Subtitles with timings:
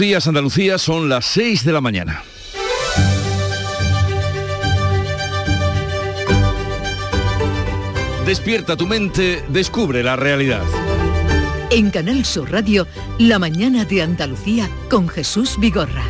[0.00, 2.22] Días Andalucía son las 6 de la mañana.
[8.24, 10.62] Despierta tu mente, descubre la realidad.
[11.70, 12.86] En Canal Sur Radio,
[13.18, 16.06] La mañana de Andalucía con Jesús Vigorra.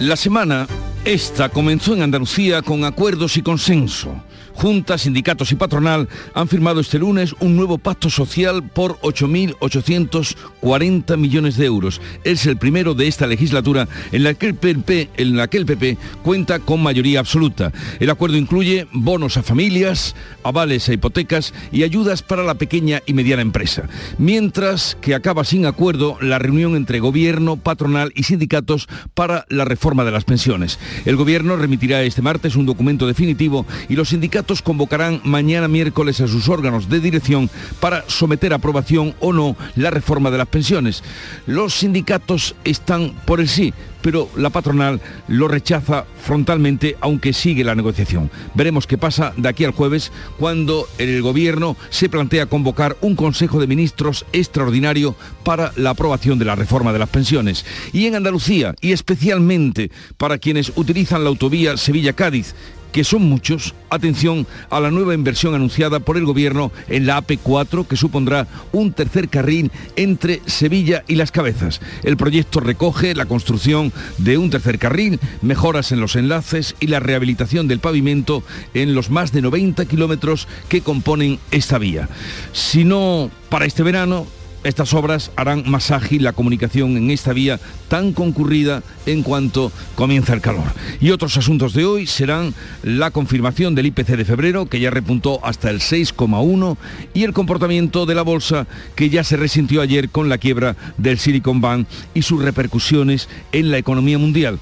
[0.00, 0.66] La semana
[1.06, 4.22] esta comenzó en Andalucía con acuerdos y consenso.
[4.60, 11.56] Juntas, sindicatos y patronal han firmado este lunes un nuevo pacto social por 8.840 millones
[11.56, 12.02] de euros.
[12.24, 15.64] Es el primero de esta legislatura en la, que el PP, en la que el
[15.64, 17.72] PP cuenta con mayoría absoluta.
[18.00, 23.14] El acuerdo incluye bonos a familias, avales a hipotecas y ayudas para la pequeña y
[23.14, 23.88] mediana empresa.
[24.18, 30.04] Mientras que acaba sin acuerdo la reunión entre gobierno, patronal y sindicatos para la reforma
[30.04, 30.78] de las pensiones.
[31.06, 36.26] El gobierno remitirá este martes un documento definitivo y los sindicatos convocarán mañana miércoles a
[36.26, 41.04] sus órganos de dirección para someter a aprobación o no la reforma de las pensiones.
[41.46, 47.74] Los sindicatos están por el sí, pero la patronal lo rechaza frontalmente, aunque sigue la
[47.74, 48.30] negociación.
[48.54, 53.60] Veremos qué pasa de aquí al jueves, cuando el Gobierno se plantea convocar un Consejo
[53.60, 57.64] de Ministros extraordinario para la aprobación de la reforma de las pensiones.
[57.92, 62.54] Y en Andalucía, y especialmente para quienes utilizan la autovía Sevilla-Cádiz,
[62.92, 67.86] que son muchos, atención a la nueva inversión anunciada por el Gobierno en la AP4,
[67.86, 71.80] que supondrá un tercer carril entre Sevilla y Las Cabezas.
[72.02, 77.00] El proyecto recoge la construcción de un tercer carril, mejoras en los enlaces y la
[77.00, 78.42] rehabilitación del pavimento
[78.74, 82.08] en los más de 90 kilómetros que componen esta vía.
[82.52, 84.26] Si no para este verano,
[84.62, 87.58] estas obras harán más ágil la comunicación en esta vía
[87.88, 90.64] tan concurrida en cuanto comienza el calor.
[91.00, 95.44] Y otros asuntos de hoy serán la confirmación del IPC de febrero, que ya repuntó
[95.44, 96.76] hasta el 6,1,
[97.14, 101.18] y el comportamiento de la bolsa, que ya se resintió ayer con la quiebra del
[101.18, 104.58] Silicon Bank y sus repercusiones en la economía mundial.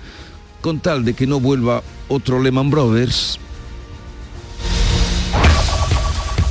[0.61, 3.39] Con tal de que no vuelva otro Lehman Brothers,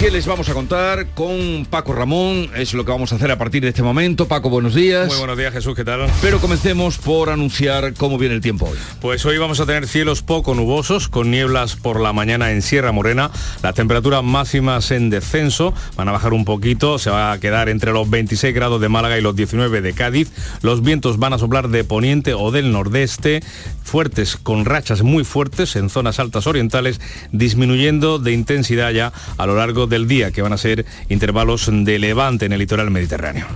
[0.00, 2.48] ¿Qué les vamos a contar con Paco Ramón?
[2.56, 4.26] Es lo que vamos a hacer a partir de este momento.
[4.26, 5.08] Paco, buenos días.
[5.08, 6.10] Muy buenos días, Jesús, ¿qué tal?
[6.22, 8.78] Pero comencemos por anunciar cómo viene el tiempo hoy.
[9.02, 12.92] Pues hoy vamos a tener cielos poco nubosos, con nieblas por la mañana en Sierra
[12.92, 13.30] Morena.
[13.62, 17.92] Las temperaturas máximas en descenso van a bajar un poquito, se va a quedar entre
[17.92, 20.32] los 26 grados de Málaga y los 19 de Cádiz.
[20.62, 23.42] Los vientos van a soplar de poniente o del nordeste,
[23.82, 27.02] fuertes con rachas muy fuertes en zonas altas orientales,
[27.32, 31.98] disminuyendo de intensidad ya a lo largo del día, que van a ser intervalos de
[31.98, 33.46] levante en el litoral mediterráneo.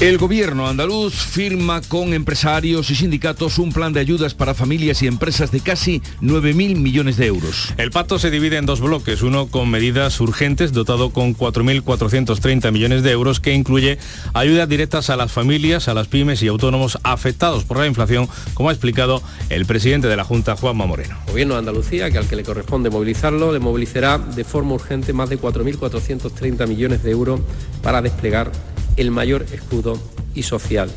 [0.00, 5.08] El gobierno andaluz firma con empresarios y sindicatos un plan de ayudas para familias y
[5.08, 7.74] empresas de casi 9.000 millones de euros.
[7.78, 13.02] El pacto se divide en dos bloques, uno con medidas urgentes dotado con 4.430 millones
[13.02, 13.98] de euros que incluye
[14.34, 18.68] ayudas directas a las familias, a las pymes y autónomos afectados por la inflación, como
[18.68, 19.20] ha explicado
[19.50, 21.16] el presidente de la Junta, Juanma Moreno.
[21.26, 25.12] El gobierno de Andalucía, que al que le corresponde movilizarlo, le movilizará de forma urgente
[25.12, 27.40] más de 4.430 millones de euros
[27.82, 28.52] para desplegar
[28.98, 29.98] el mayor escudo
[30.34, 30.90] y social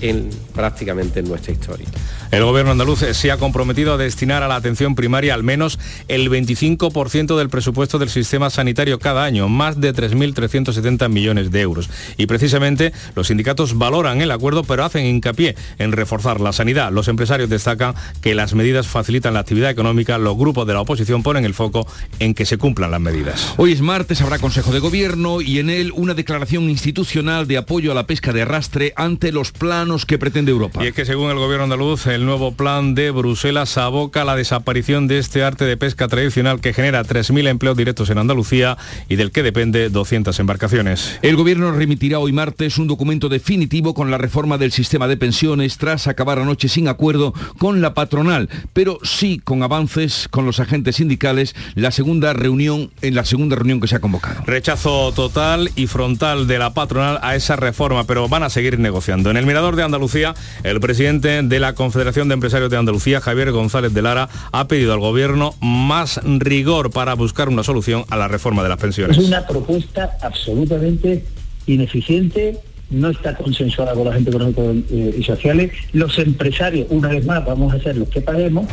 [0.00, 1.86] en prácticamente en nuestra historia.
[2.30, 5.78] El gobierno andaluz se ha comprometido a destinar a la atención primaria al menos
[6.08, 11.88] el 25% del presupuesto del sistema sanitario cada año, más de 3.370 millones de euros.
[12.16, 16.92] Y precisamente los sindicatos valoran el acuerdo, pero hacen hincapié en reforzar la sanidad.
[16.92, 21.22] Los empresarios destacan que las medidas facilitan la actividad económica, los grupos de la oposición
[21.22, 21.86] ponen el foco
[22.18, 23.54] en que se cumplan las medidas.
[23.56, 27.92] Hoy es martes, habrá Consejo de Gobierno y en él una declaración institucional de apoyo
[27.92, 29.52] a la pesca de arrastre ante los
[29.88, 30.84] planos que pretende Europa.
[30.84, 35.08] Y es que según el gobierno andaluz, el nuevo plan de Bruselas aboca la desaparición
[35.08, 38.76] de este arte de pesca tradicional que genera 3.000 empleos directos en Andalucía
[39.08, 41.18] y del que depende 200 embarcaciones.
[41.22, 45.78] El gobierno remitirá hoy martes un documento definitivo con la reforma del sistema de pensiones
[45.78, 50.96] tras acabar anoche sin acuerdo con la patronal, pero sí con avances con los agentes
[50.96, 54.42] sindicales la segunda reunión en la segunda reunión que se ha convocado.
[54.44, 59.30] Rechazo total y frontal de la patronal a esa reforma, pero van a seguir negociando.
[59.30, 60.34] En el Mirador de Andalucía,
[60.64, 64.92] el presidente de la Confederación de Empresarios de Andalucía, Javier González de Lara, ha pedido
[64.92, 69.16] al Gobierno más rigor para buscar una solución a la reforma de las pensiones.
[69.16, 71.24] Es una propuesta absolutamente
[71.66, 72.58] ineficiente,
[72.90, 75.72] no está consensuada con la gente económica y sociales.
[75.92, 78.66] Los empresarios, una vez más, vamos a ser los que paguemos.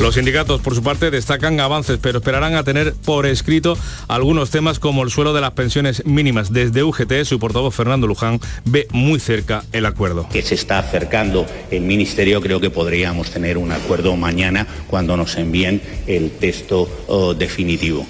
[0.00, 4.78] Los sindicatos, por su parte, destacan avances, pero esperarán a tener por escrito algunos temas
[4.78, 6.52] como el suelo de las pensiones mínimas.
[6.52, 10.28] Desde UGT, su portavoz Fernando Luján ve muy cerca el acuerdo.
[10.28, 15.36] Que se está acercando el Ministerio, creo que podríamos tener un acuerdo mañana cuando nos
[15.36, 18.06] envíen el texto oh, definitivo.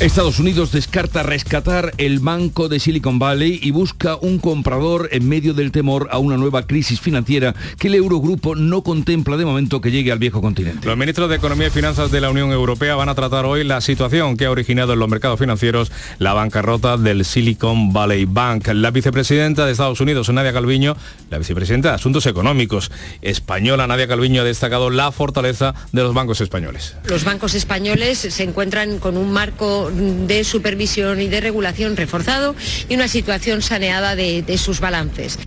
[0.00, 5.54] Estados Unidos descarta rescatar el banco de Silicon Valley y busca un comprador en medio
[5.54, 9.90] del temor a una nueva crisis financiera que el Eurogrupo no contempla de momento que
[9.90, 10.86] llegue al viejo continente.
[10.86, 13.80] Los ministros de Economía y Finanzas de la Unión Europea van a tratar hoy la
[13.80, 15.90] situación que ha originado en los mercados financieros
[16.20, 18.68] la bancarrota del Silicon Valley Bank.
[18.68, 20.96] La vicepresidenta de Estados Unidos, Nadia Calviño,
[21.28, 26.40] la vicepresidenta de Asuntos Económicos española, Nadia Calviño, ha destacado la fortaleza de los bancos
[26.40, 26.94] españoles.
[27.06, 32.54] Los bancos españoles se encuentran con un marco de supervisión y de regulación reforzado
[32.88, 35.38] y una situación saneada de, sus balances.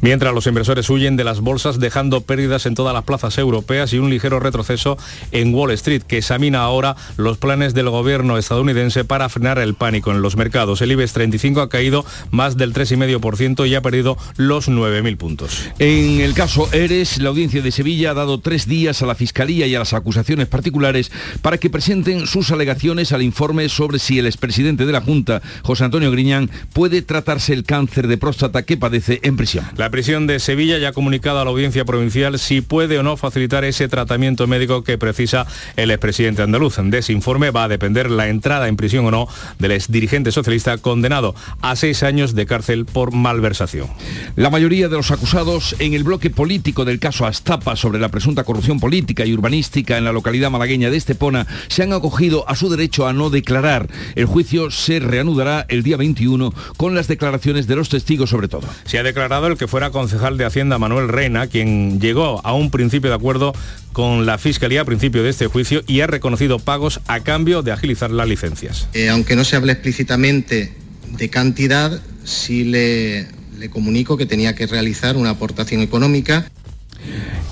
[0.00, 3.98] Mientras los inversores huyen de las bolsas dejando pérdidas en todas las plazas europeas y
[3.98, 4.96] un ligero retroceso
[5.32, 10.10] en Wall Street, que examina ahora los planes del gobierno estadounidense para frenar el pánico
[10.10, 10.80] en los mercados.
[10.82, 15.68] El IBEX 35 ha caído más del 3,5% y ha perdido los 9.000 puntos.
[15.78, 19.66] En el caso Eres, la audiencia de Sevilla ha dado tres días a la Fiscalía
[19.66, 21.10] y a las acusaciones particulares
[21.42, 25.84] para que presenten sus alegaciones al informe sobre si el expresidente de la Junta, José
[25.84, 29.64] Antonio Griñán, puede tratarse el cáncer de próstata que padece en prisión.
[29.80, 33.16] La prisión de Sevilla ya ha comunicado a la audiencia provincial si puede o no
[33.16, 35.46] facilitar ese tratamiento médico que precisa
[35.76, 36.76] el expresidente andaluz.
[36.76, 39.26] De ese informe va a depender la entrada en prisión o no
[39.58, 43.88] del exdirigente socialista condenado a seis años de cárcel por malversación.
[44.36, 48.44] La mayoría de los acusados en el bloque político del caso Astapa sobre la presunta
[48.44, 52.68] corrupción política y urbanística en la localidad malagueña de Estepona se han acogido a su
[52.68, 53.88] derecho a no declarar.
[54.14, 58.68] El juicio se reanudará el día 21 con las declaraciones de los testigos sobre todo.
[58.84, 62.72] Se ha declarado el que fuera concejal de Hacienda Manuel Reina, quien llegó a un
[62.72, 63.54] principio de acuerdo
[63.92, 67.70] con la Fiscalía a principio de este juicio y ha reconocido pagos a cambio de
[67.70, 68.88] agilizar las licencias.
[68.94, 70.72] Eh, aunque no se hable explícitamente
[71.16, 73.28] de cantidad, sí le,
[73.58, 76.50] le comunico que tenía que realizar una aportación económica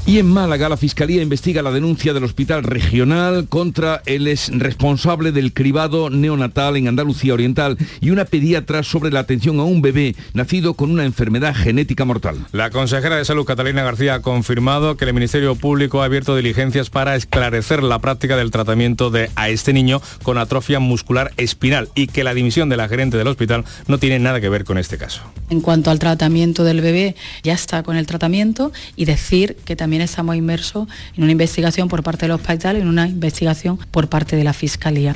[0.09, 5.33] y en Málaga la Fiscalía investiga la denuncia del Hospital Regional contra el ex responsable
[5.33, 10.17] del cribado neonatal en Andalucía Oriental y una pediatra sobre la atención a un bebé
[10.33, 12.39] nacido con una enfermedad genética mortal.
[12.53, 16.89] La consejera de Salud Catalina García ha confirmado que el Ministerio Público ha abierto diligencias
[16.89, 22.07] para esclarecer la práctica del tratamiento de a este niño con atrofia muscular espinal y
[22.07, 24.97] que la dimisión de la gerente del hospital no tiene nada que ver con este
[24.97, 25.21] caso.
[25.51, 30.03] En cuanto al tratamiento del bebé, ya está con el tratamiento y decir que también
[30.03, 34.37] estamos inmersos en una investigación por parte del hospital y en una investigación por parte
[34.37, 35.15] de la Fiscalía.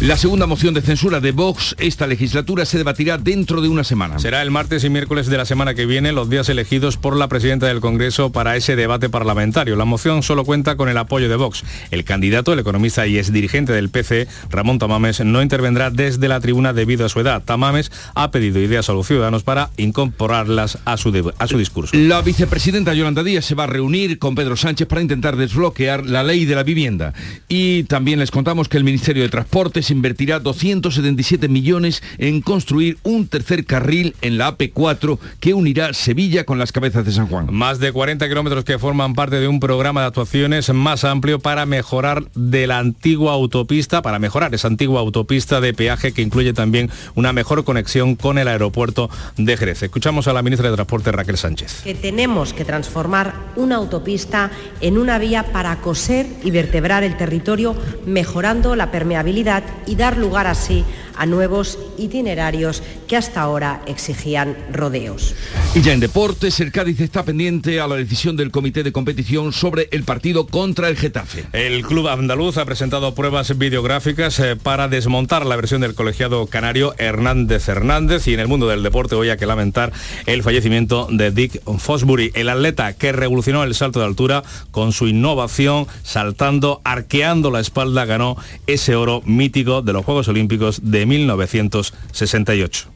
[0.00, 4.18] La segunda moción de censura de Vox esta legislatura se debatirá dentro de una semana.
[4.18, 7.28] Será el martes y miércoles de la semana que viene los días elegidos por la
[7.28, 9.76] presidenta del Congreso para ese debate parlamentario.
[9.76, 11.64] La moción solo cuenta con el apoyo de Vox.
[11.90, 16.72] El candidato, el economista y exdirigente del PC, Ramón Tamames, no intervendrá desde la tribuna
[16.72, 17.42] debido a su edad.
[17.42, 21.96] Tamames ha pedido ideas a los ciudadanos para incorporarlas a su, a su discurso.
[21.96, 26.24] La vicepresidenta Yolanda Díaz se va a reunir con Pedro Sánchez para intentar desbloquear la
[26.24, 27.14] ley de la vivienda.
[27.48, 29.28] Y también les contamos que el Ministerio de
[29.74, 36.44] Transportes invertirá 277 millones en construir un tercer carril en la AP4 que unirá Sevilla
[36.44, 37.48] con las cabezas de San Juan.
[37.50, 41.66] Más de 40 kilómetros que forman parte de un programa de actuaciones más amplio para
[41.66, 46.88] mejorar de la antigua autopista, para mejorar esa antigua autopista de peaje que incluye también
[47.16, 49.82] una mejor conexión con el aeropuerto de Jerez.
[49.82, 51.80] Escuchamos a la ministra de Transporte Raquel Sánchez.
[51.82, 57.74] Que tenemos que transformar una autopista en una vía para coser y vertebrar el territorio
[58.06, 60.84] mejorando la permeabilidad y dar lugar así
[61.16, 65.34] a nuevos itinerarios que hasta ahora exigían rodeos.
[65.74, 69.52] Y ya en deportes, el Cádiz está pendiente a la decisión del comité de competición
[69.52, 71.44] sobre el partido contra el Getafe.
[71.52, 76.94] El club andaluz ha presentado pruebas videográficas eh, para desmontar la versión del colegiado canario
[76.98, 79.92] Hernández Hernández y en el mundo del deporte hoy hay que lamentar
[80.26, 85.06] el fallecimiento de Dick Fosbury, el atleta que revolucionó el salto de altura con su
[85.06, 92.88] innovación, saltando, arqueando la espalda, ganó ese oro mítico de los Juegos Olímpicos de 1968.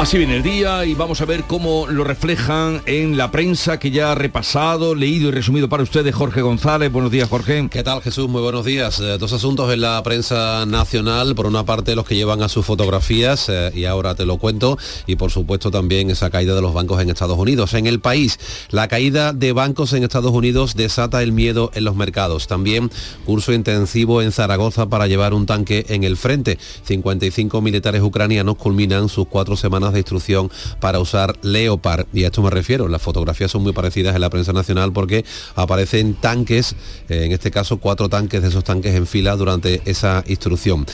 [0.00, 3.90] Así viene el día y vamos a ver cómo lo reflejan en la prensa que
[3.90, 6.90] ya ha repasado, leído y resumido para ustedes Jorge González.
[6.90, 7.68] Buenos días, Jorge.
[7.70, 8.26] ¿Qué tal, Jesús?
[8.26, 8.98] Muy buenos días.
[9.00, 11.34] Eh, dos asuntos en la prensa nacional.
[11.34, 14.78] Por una parte, los que llevan a sus fotografías, eh, y ahora te lo cuento,
[15.06, 17.74] y por supuesto también esa caída de los bancos en Estados Unidos.
[17.74, 18.38] En el país,
[18.70, 22.46] la caída de bancos en Estados Unidos desata el miedo en los mercados.
[22.46, 22.90] También
[23.26, 26.58] curso intensivo en Zaragoza para llevar un tanque en el frente.
[26.84, 32.06] 55 militares ucranianos culminan sus cuatro semanas de instrucción para usar Leopard.
[32.12, 35.24] Y a esto me refiero, las fotografías son muy parecidas en la prensa nacional porque
[35.54, 36.74] aparecen tanques,
[37.08, 40.86] eh, en este caso cuatro tanques de esos tanques en fila durante esa instrucción.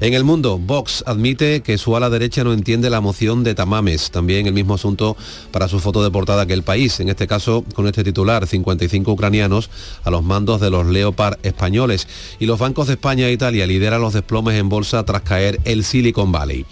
[0.00, 4.10] En el mundo, Vox admite que su ala derecha no entiende la moción de Tamames.
[4.10, 5.16] También el mismo asunto
[5.50, 9.10] para su foto de portada que el país, en este caso con este titular, 55
[9.10, 9.70] ucranianos
[10.04, 12.06] a los mandos de los Leopard españoles.
[12.38, 15.84] Y los bancos de España e Italia lideran los desplomes en bolsa tras caer el
[15.84, 16.64] Silicon Valley.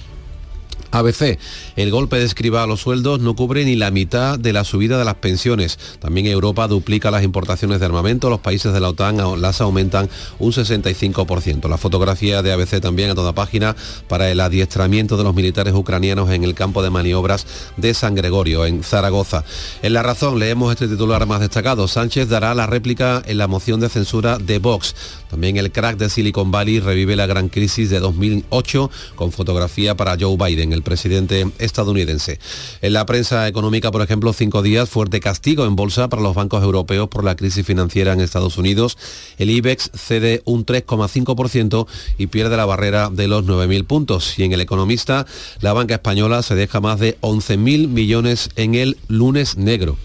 [0.93, 1.39] ABC,
[1.77, 4.99] el golpe de escriba a los sueldos no cubre ni la mitad de la subida
[4.99, 5.79] de las pensiones.
[5.99, 10.09] También Europa duplica las importaciones de armamento, los países de la OTAN las aumentan
[10.39, 11.69] un 65%.
[11.69, 13.75] La fotografía de ABC también a toda página
[14.09, 17.47] para el adiestramiento de los militares ucranianos en el campo de maniobras
[17.77, 19.45] de San Gregorio, en Zaragoza.
[19.83, 21.89] En La Razón leemos este titular más destacado.
[21.89, 24.95] Sánchez dará la réplica en la moción de censura de Vox.
[25.33, 30.19] También el crack de Silicon Valley revive la gran crisis de 2008 con fotografía para
[30.21, 32.39] Joe Biden, el presidente estadounidense.
[32.83, 36.62] En la prensa económica, por ejemplo, cinco días, fuerte castigo en bolsa para los bancos
[36.62, 38.99] europeos por la crisis financiera en Estados Unidos.
[39.39, 41.87] El IBEX cede un 3,5%
[42.19, 44.39] y pierde la barrera de los 9.000 puntos.
[44.39, 45.25] Y en el economista,
[45.62, 49.97] la banca española se deja más de 11.000 millones en el lunes negro.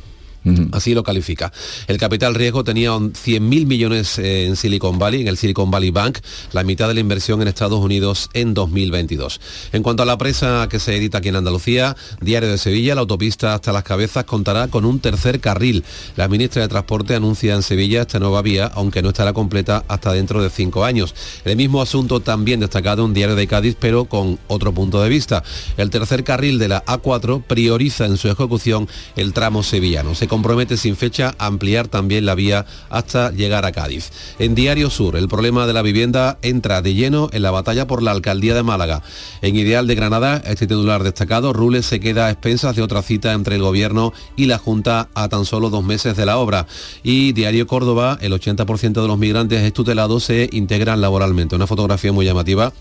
[0.72, 1.52] Así lo califica.
[1.88, 6.20] El capital riesgo tenía 100.000 millones eh, en Silicon Valley, en el Silicon Valley Bank,
[6.52, 9.40] la mitad de la inversión en Estados Unidos en 2022.
[9.74, 13.02] En cuanto a la presa que se edita aquí en Andalucía, Diario de Sevilla, la
[13.02, 15.84] autopista hasta las cabezas contará con un tercer carril.
[16.16, 20.14] La ministra de Transporte anuncia en Sevilla esta nueva vía, aunque no estará completa hasta
[20.14, 21.16] dentro de cinco años.
[21.46, 25.44] El mismo asunto también destacado en Diario de Cádiz, pero con otro punto de vista.
[25.78, 30.96] El tercer carril de la A4 prioriza en su ejecución el tramo sevillano compromete sin
[30.96, 34.12] fecha ampliar también la vía hasta llegar a Cádiz.
[34.38, 38.04] En Diario Sur, el problema de la vivienda entra de lleno en la batalla por
[38.04, 39.02] la alcaldía de Málaga.
[39.42, 43.34] En Ideal de Granada, este titular destacado, Rules se queda a expensas de otra cita
[43.34, 46.68] entre el gobierno y la Junta a tan solo dos meses de la obra.
[47.02, 51.56] Y Diario Córdoba, el 80% de los migrantes estutelados se integran laboralmente.
[51.56, 52.74] Una fotografía muy llamativa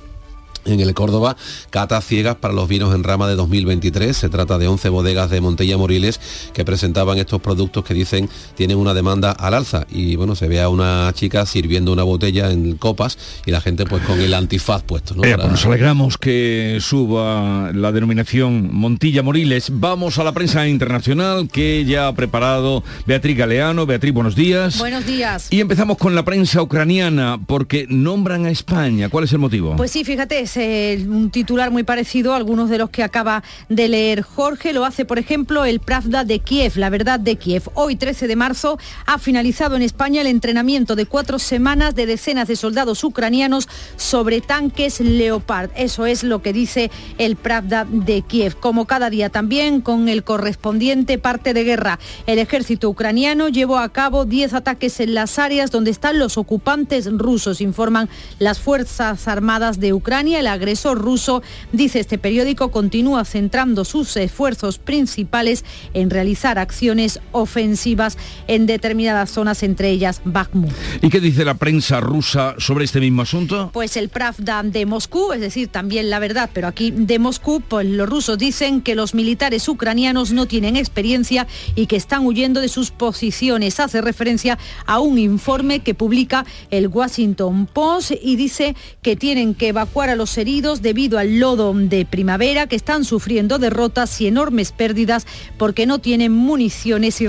[0.67, 1.37] en el Córdoba,
[1.71, 4.17] cata ciegas para los vinos en rama de 2023.
[4.17, 6.21] Se trata de 11 bodegas de Montella Moriles
[6.53, 9.87] que presentaban estos productos que dicen tienen una demanda al alza.
[9.91, 13.85] Y bueno, se ve a una chica sirviendo una botella en copas y la gente
[13.87, 15.15] pues con el antifaz puesto.
[15.15, 15.23] ¿no?
[15.23, 19.69] pues nos alegramos que suba la denominación Montilla Moriles.
[19.73, 23.87] Vamos a la prensa internacional que ya ha preparado Beatriz Galeano.
[23.87, 24.79] Beatriz, buenos días.
[24.79, 25.49] Buenos días.
[25.51, 29.09] Y empezamos con la prensa ucraniana porque nombran a España.
[29.09, 29.77] ¿Cuál es el motivo?
[29.77, 34.23] Pues sí, fíjate, un titular muy parecido a algunos de los que acaba de leer
[34.23, 34.73] Jorge.
[34.73, 37.65] Lo hace, por ejemplo, el Pravda de Kiev, la verdad de Kiev.
[37.75, 42.49] Hoy, 13 de marzo, ha finalizado en España el entrenamiento de cuatro semanas de decenas
[42.49, 45.71] de soldados ucranianos sobre tanques Leopard.
[45.77, 48.57] Eso es lo que dice el Pravda de Kiev.
[48.57, 51.99] Como cada día también con el correspondiente parte de guerra.
[52.27, 57.11] El ejército ucraniano llevó a cabo 10 ataques en las áreas donde están los ocupantes
[57.13, 58.09] rusos, informan
[58.39, 65.65] las Fuerzas Armadas de Ucrania agresor ruso, dice este periódico, continúa centrando sus esfuerzos principales
[65.95, 70.73] en realizar acciones ofensivas en determinadas zonas, entre ellas Bakhmut.
[71.03, 73.71] ¿Y qué dice la prensa rusa sobre este mismo asunto?
[73.73, 77.87] Pues el Pravda de Moscú, es decir, también la verdad, pero aquí de Moscú, pues
[77.87, 82.69] los rusos dicen que los militares ucranianos no tienen experiencia y que están huyendo de
[82.69, 83.81] sus posiciones.
[83.81, 89.69] Hace referencia a un informe que publica el Washington Post y dice que tienen que
[89.69, 94.73] evacuar a los heridos debido al lodo de primavera que están sufriendo derrotas y enormes
[94.73, 95.27] pérdidas
[95.59, 97.27] porque no tienen municiones y,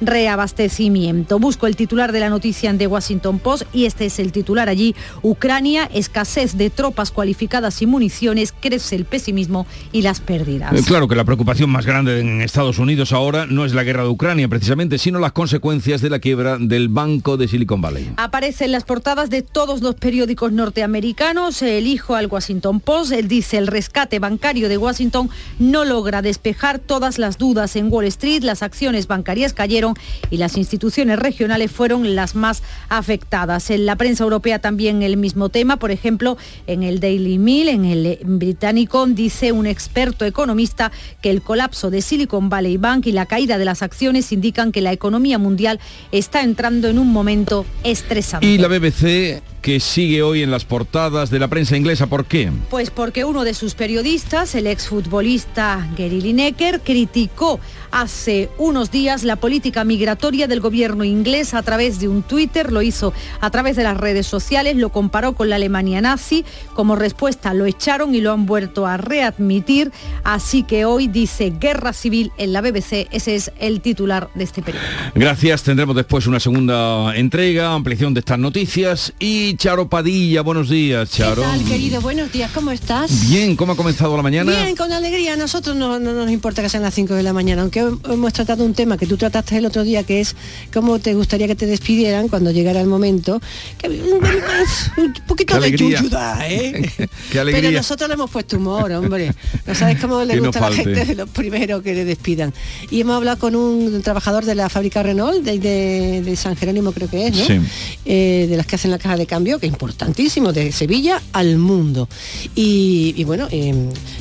[0.00, 1.38] reabastecimiento.
[1.38, 4.68] Busco el titular de la noticia en The Washington Post y este es el titular
[4.68, 4.94] allí.
[5.22, 10.72] Ucrania, escasez de tropas cualificadas y municiones, crece el pesimismo y las pérdidas.
[10.72, 14.02] Eh, claro que la preocupación más grande en Estados Unidos ahora no es la guerra
[14.02, 18.10] de Ucrania precisamente, sino las consecuencias de la quiebra del banco de Silicon Valley.
[18.16, 21.62] Aparece en las portadas de todos los periódicos norteamericanos.
[21.62, 26.80] El dijo al Washington Post, él dice, el rescate bancario de Washington no logra despejar
[26.80, 29.94] todas las dudas en Wall Street, las acciones bancarias cayeron
[30.28, 33.70] y las instituciones regionales fueron las más afectadas.
[33.70, 37.84] En la prensa europea también el mismo tema, por ejemplo, en el Daily Mail, en
[37.84, 40.90] el británico, dice un experto economista
[41.22, 44.80] que el colapso de Silicon Valley Bank y la caída de las acciones indican que
[44.80, 45.78] la economía mundial
[46.10, 48.44] está entrando en un momento estresante.
[48.44, 52.06] Y la BBC que sigue hoy en las portadas de la prensa inglesa.
[52.06, 52.50] ¿Por qué?
[52.70, 59.36] Pues porque uno de sus periodistas, el exfutbolista Gary Lineker, criticó hace unos días la
[59.36, 63.84] política migratoria del gobierno inglés a través de un Twitter, lo hizo a través de
[63.84, 68.32] las redes sociales, lo comparó con la Alemania nazi, como respuesta lo echaron y lo
[68.32, 69.92] han vuelto a readmitir,
[70.24, 74.62] así que hoy dice guerra civil en la BBC, ese es el titular de este
[74.62, 74.92] periódico.
[75.14, 81.10] Gracias, tendremos después una segunda entrega, ampliación de estas noticias y Charo Padilla, buenos días,
[81.10, 81.42] Charo.
[81.42, 82.00] ¿Qué tal, querido?
[82.00, 83.28] Buenos días, ¿cómo estás?
[83.28, 84.52] Bien, ¿cómo ha comenzado la mañana?
[84.52, 85.34] Bien, con alegría.
[85.34, 88.32] A nosotros no, no nos importa que sean las 5 de la mañana, aunque hemos
[88.32, 90.34] tratado un tema que tú trataste el otro día, que es
[90.72, 93.40] cómo te gustaría que te despidieran cuando llegara el momento.
[93.78, 96.90] Que, un poquito de yuyuda, ¿eh?
[97.30, 97.62] Qué alegría.
[97.70, 99.32] Pero nosotros le hemos puesto humor, hombre.
[99.66, 102.52] No sabes cómo le no gusta a la gente de los primeros que le despidan.
[102.90, 106.92] Y hemos hablado con un trabajador de la fábrica Renault, de, de- de San Jerónimo
[106.92, 107.44] creo que es, ¿no?
[107.44, 107.60] Sí.
[108.04, 111.56] Eh, de las que hacen la caja de cambio, que es importantísimo, de Sevilla al
[111.58, 112.08] mundo.
[112.54, 113.74] Y, y bueno, eh,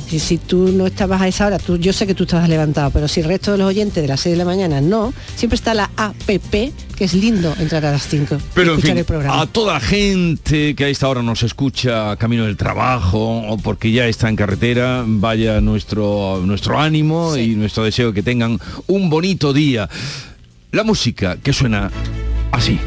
[0.10, 2.90] si, si tú no estabas a esa hora, tú, yo sé que tú estabas levantado,
[2.92, 5.56] pero si el resto de los oyentes de las 6 de la mañana no, siempre
[5.56, 9.42] está la APP, que es lindo entrar a las 5 Pero en fin, el programa.
[9.42, 13.92] a toda la gente que a esta hora nos escucha camino del trabajo o porque
[13.92, 19.54] ya está en carretera, vaya nuestro, nuestro ánimo y nuestro deseo que tengan un bonito
[19.54, 19.90] día.
[20.72, 21.92] La música que suena
[22.52, 22.80] así.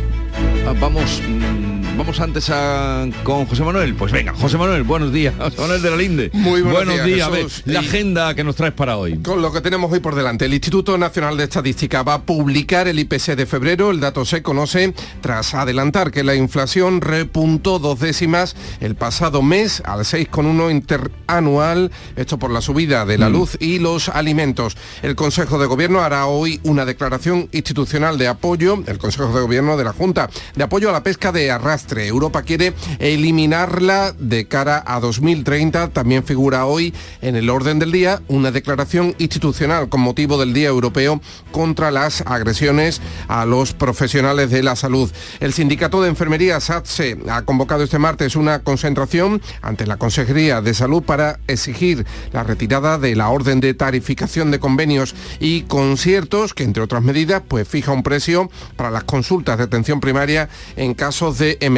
[0.67, 3.95] Ah, Vamos, mm, vamos antes a, con José Manuel.
[3.97, 5.35] Pues venga, José Manuel, buenos días.
[5.37, 6.31] José Manuel de la Linde.
[6.33, 7.27] Muy buenos días, días.
[7.27, 7.63] A ver, Jesús.
[7.67, 9.19] la agenda que nos traes para hoy.
[9.19, 12.87] Con lo que tenemos hoy por delante, el Instituto Nacional de Estadística va a publicar
[12.87, 13.91] el IPC de febrero.
[13.91, 19.83] El dato se conoce tras adelantar que la inflación repuntó dos décimas el pasado mes
[19.85, 24.77] al 6,1 interanual, esto por la subida de la luz y los alimentos.
[25.03, 29.77] El Consejo de Gobierno hará hoy una declaración institucional de apoyo, el Consejo de Gobierno
[29.77, 31.88] de la Junta, de apoyo a la pesca de arrastre.
[31.97, 35.89] Europa quiere eliminarla de cara a 2030.
[35.89, 36.93] También figura hoy
[37.23, 42.23] en el orden del día una declaración institucional con motivo del Día Europeo contra las
[42.27, 45.11] agresiones a los profesionales de la salud.
[45.41, 50.75] El sindicato de enfermería SATSE ha convocado este martes una concentración ante la Consejería de
[50.75, 56.65] Salud para exigir la retirada de la orden de tarificación de convenios y conciertos que
[56.65, 61.39] entre otras medidas pues fija un precio para las consultas de atención primaria en casos
[61.39, 61.78] de emergencia.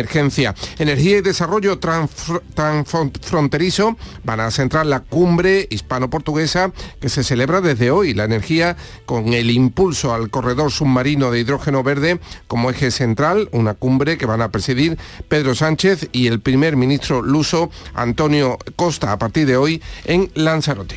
[0.78, 7.90] Energía y desarrollo transfr- transfronterizo van a centrar la cumbre hispano-portuguesa que se celebra desde
[7.90, 8.14] hoy.
[8.14, 8.76] La energía
[9.06, 14.26] con el impulso al corredor submarino de hidrógeno verde como eje central, una cumbre que
[14.26, 19.56] van a presidir Pedro Sánchez y el primer ministro luso Antonio Costa a partir de
[19.56, 20.94] hoy en Lanzarote.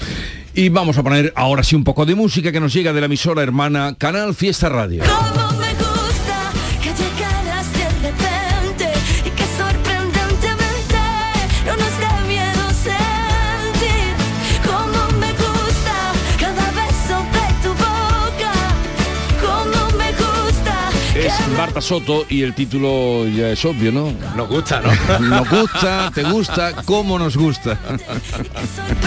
[0.56, 3.08] Y vamos a poner ahora sí un poco de música que nos llega de la
[3.08, 5.04] emisora hermana Canal Fiesta Radio.
[21.74, 24.14] Marta Soto y el título ya es obvio, ¿no?
[24.36, 25.20] Nos gusta, ¿no?
[25.28, 27.80] Nos gusta, te gusta, cómo nos gusta.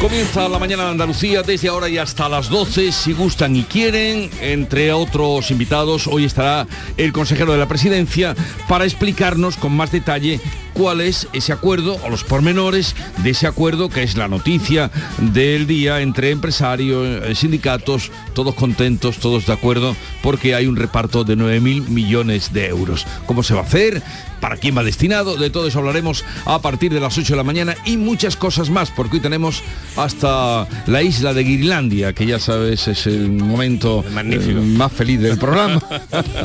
[0.00, 4.30] Comienza la mañana de Andalucía desde ahora y hasta las 12, si gustan y quieren.
[4.40, 8.36] Entre otros invitados, hoy estará el consejero de la presidencia
[8.68, 10.40] para explicarnos con más detalle
[10.72, 15.66] cuál es ese acuerdo o los pormenores de ese acuerdo que es la noticia del
[15.66, 21.36] día entre empresarios, eh, sindicatos, todos contentos, todos de acuerdo, porque hay un reparto de
[21.36, 23.04] 9.000 millones de euros.
[23.26, 24.00] ¿Cómo se va a hacer?
[24.40, 25.36] ¿Para quién va destinado?
[25.36, 28.70] De todo eso hablaremos a partir de las 8 de la mañana y muchas cosas
[28.70, 29.62] más, porque hoy tenemos
[29.96, 34.58] hasta la isla de Guirlandia, que ya sabes es el momento magnífico.
[34.58, 35.80] eh, más feliz del programa.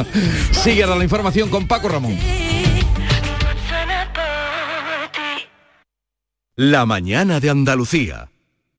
[0.51, 2.17] Sigue ahora la información con Paco Ramón.
[6.55, 8.32] La mañana de Andalucía.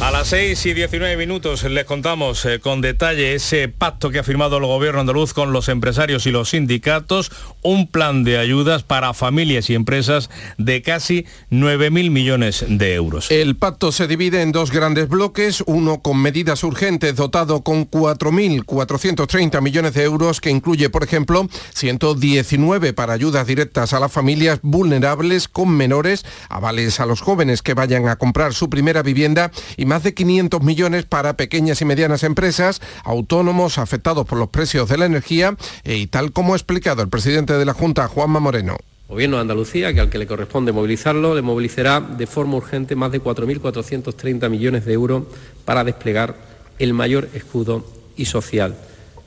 [0.00, 4.24] A las 6 y 19 minutos les contamos eh, con detalle ese pacto que ha
[4.24, 9.12] firmado el gobierno andaluz con los empresarios y los sindicatos, un plan de ayudas para
[9.12, 13.30] familias y empresas de casi 9.000 millones de euros.
[13.30, 19.60] El pacto se divide en dos grandes bloques, uno con medidas urgentes dotado con 4.430
[19.60, 25.46] millones de euros que incluye, por ejemplo, 119 para ayudas directas a las familias vulnerables
[25.46, 30.04] con menores, avales a los jóvenes que vayan a comprar su primera vivienda y más
[30.04, 35.06] de 500 millones para pequeñas y medianas empresas, autónomos afectados por los precios de la
[35.06, 38.76] energía eh, y tal como ha explicado el presidente de la Junta, Juanma Moreno.
[39.08, 43.10] Gobierno de Andalucía, que al que le corresponde movilizarlo, le movilizará de forma urgente más
[43.10, 45.24] de 4.430 millones de euros
[45.64, 46.36] para desplegar
[46.78, 47.84] el mayor escudo
[48.16, 48.76] y social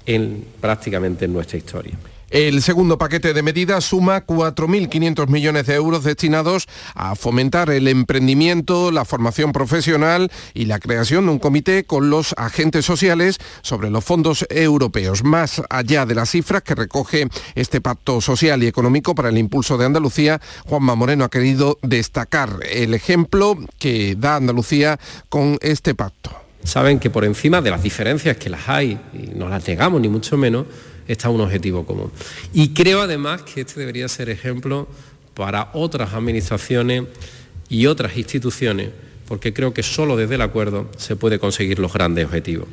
[0.06, 1.98] en prácticamente en nuestra historia.
[2.34, 8.90] El segundo paquete de medidas suma 4.500 millones de euros destinados a fomentar el emprendimiento,
[8.90, 14.04] la formación profesional y la creación de un comité con los agentes sociales sobre los
[14.04, 19.30] fondos europeos, más allá de las cifras que recoge este pacto social y económico para
[19.30, 20.42] el impulso de Andalucía.
[20.66, 26.32] Juanma Moreno ha querido destacar el ejemplo que da Andalucía con este pacto.
[26.64, 30.10] Saben que por encima de las diferencias que las hay, y no las negamos ni
[30.10, 30.66] mucho menos,
[31.08, 32.12] está un objetivo común.
[32.54, 34.88] Y creo además que este debería ser ejemplo
[35.34, 37.04] para otras administraciones
[37.70, 38.90] y otras instituciones,
[39.28, 42.68] porque creo que solo desde el acuerdo se puede conseguir los grandes objetivos.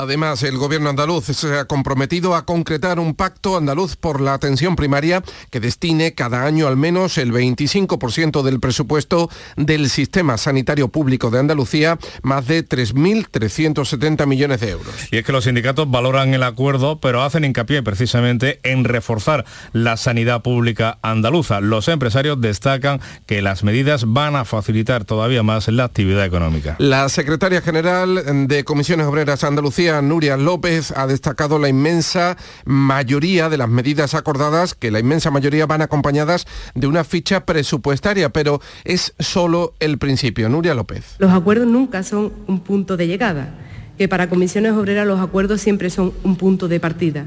[0.00, 4.74] Además, el gobierno andaluz se ha comprometido a concretar un pacto andaluz por la atención
[4.74, 11.30] primaria que destine cada año al menos el 25% del presupuesto del sistema sanitario público
[11.30, 14.94] de Andalucía, más de 3.370 millones de euros.
[15.10, 19.98] Y es que los sindicatos valoran el acuerdo, pero hacen hincapié precisamente en reforzar la
[19.98, 21.60] sanidad pública andaluza.
[21.60, 26.76] Los empresarios destacan que las medidas van a facilitar todavía más la actividad económica.
[26.78, 33.56] La secretaria general de Comisiones Obreras Andalucía, Nuria López, ha destacado la inmensa mayoría de
[33.56, 39.14] las medidas acordadas, que la inmensa mayoría van acompañadas de una ficha presupuestaria, pero es
[39.18, 40.48] solo el principio.
[40.48, 41.16] Nuria López.
[41.18, 43.54] Los acuerdos nunca son un punto de llegada,
[43.98, 47.26] que para comisiones obreras los acuerdos siempre son un punto de partida.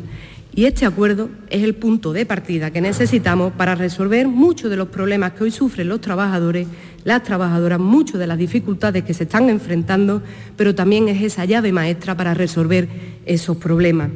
[0.55, 4.89] Y este acuerdo es el punto de partida que necesitamos para resolver muchos de los
[4.89, 6.67] problemas que hoy sufren los trabajadores,
[7.03, 10.21] las trabajadoras, muchas de las dificultades que se están enfrentando,
[10.55, 12.87] pero también es esa llave maestra para resolver
[13.25, 14.11] esos problemas.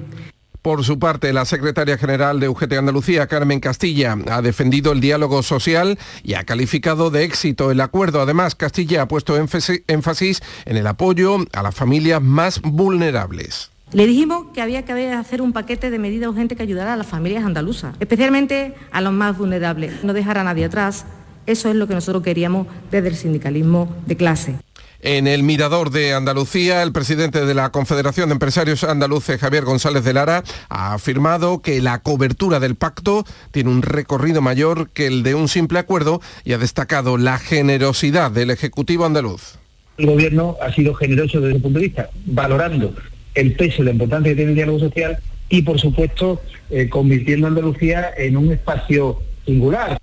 [0.62, 5.42] Por su parte, la secretaria general de UGT Andalucía, Carmen Castilla, ha defendido el diálogo
[5.42, 8.22] social y ha calificado de éxito el acuerdo.
[8.22, 13.72] Además, Castilla ha puesto énfasis en el apoyo a las familias más vulnerables.
[13.94, 17.08] Le dijimos que había que hacer un paquete de medidas urgentes que ayudara a las
[17.08, 21.06] familias andaluzas, especialmente a los más vulnerables, no dejar a nadie atrás.
[21.46, 24.56] Eso es lo que nosotros queríamos desde el sindicalismo de clase.
[25.00, 30.04] En el Mirador de Andalucía, el presidente de la Confederación de Empresarios Andaluces, Javier González
[30.04, 35.24] de Lara, ha afirmado que la cobertura del pacto tiene un recorrido mayor que el
[35.24, 39.60] de un simple acuerdo y ha destacado la generosidad del Ejecutivo andaluz.
[39.98, 42.94] El Gobierno ha sido generoso desde ese punto de vista, valorando
[43.38, 45.20] el peso y la importancia que tiene el diálogo social
[45.50, 49.98] y, por supuesto, eh, convirtiendo a Andalucía en un espacio singular.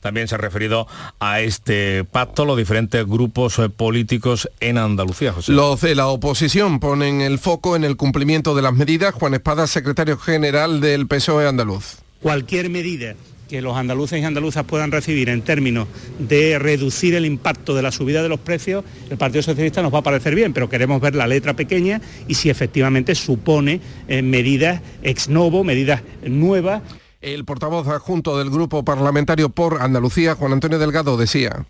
[0.00, 0.86] También se ha referido
[1.20, 5.32] a este pacto los diferentes grupos eh, políticos en Andalucía.
[5.32, 5.52] José.
[5.52, 9.14] Los de la oposición ponen el foco en el cumplimiento de las medidas.
[9.14, 11.98] Juan Espada, secretario general del PSOE andaluz.
[12.22, 13.14] Cualquier medida
[13.50, 15.88] que los andaluces y andaluzas puedan recibir en términos
[16.20, 19.98] de reducir el impacto de la subida de los precios, el Partido Socialista nos va
[19.98, 24.80] a parecer bien, pero queremos ver la letra pequeña y si efectivamente supone eh, medidas
[25.02, 26.82] ex novo, medidas nuevas.
[27.20, 31.66] El portavoz adjunto del Grupo Parlamentario por Andalucía, Juan Antonio Delgado, decía.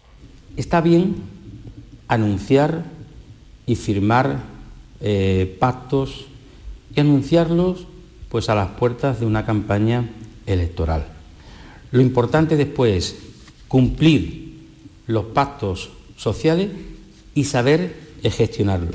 [0.58, 1.16] Está bien
[2.08, 2.84] anunciar
[3.64, 4.40] y firmar
[5.00, 6.26] eh, pactos
[6.94, 7.86] y anunciarlos
[8.28, 10.10] pues a las puertas de una campaña
[10.44, 11.19] electoral.
[11.92, 13.16] Lo importante después es
[13.68, 14.54] cumplir
[15.06, 16.68] los pactos sociales
[17.34, 18.94] y saber gestionarlos.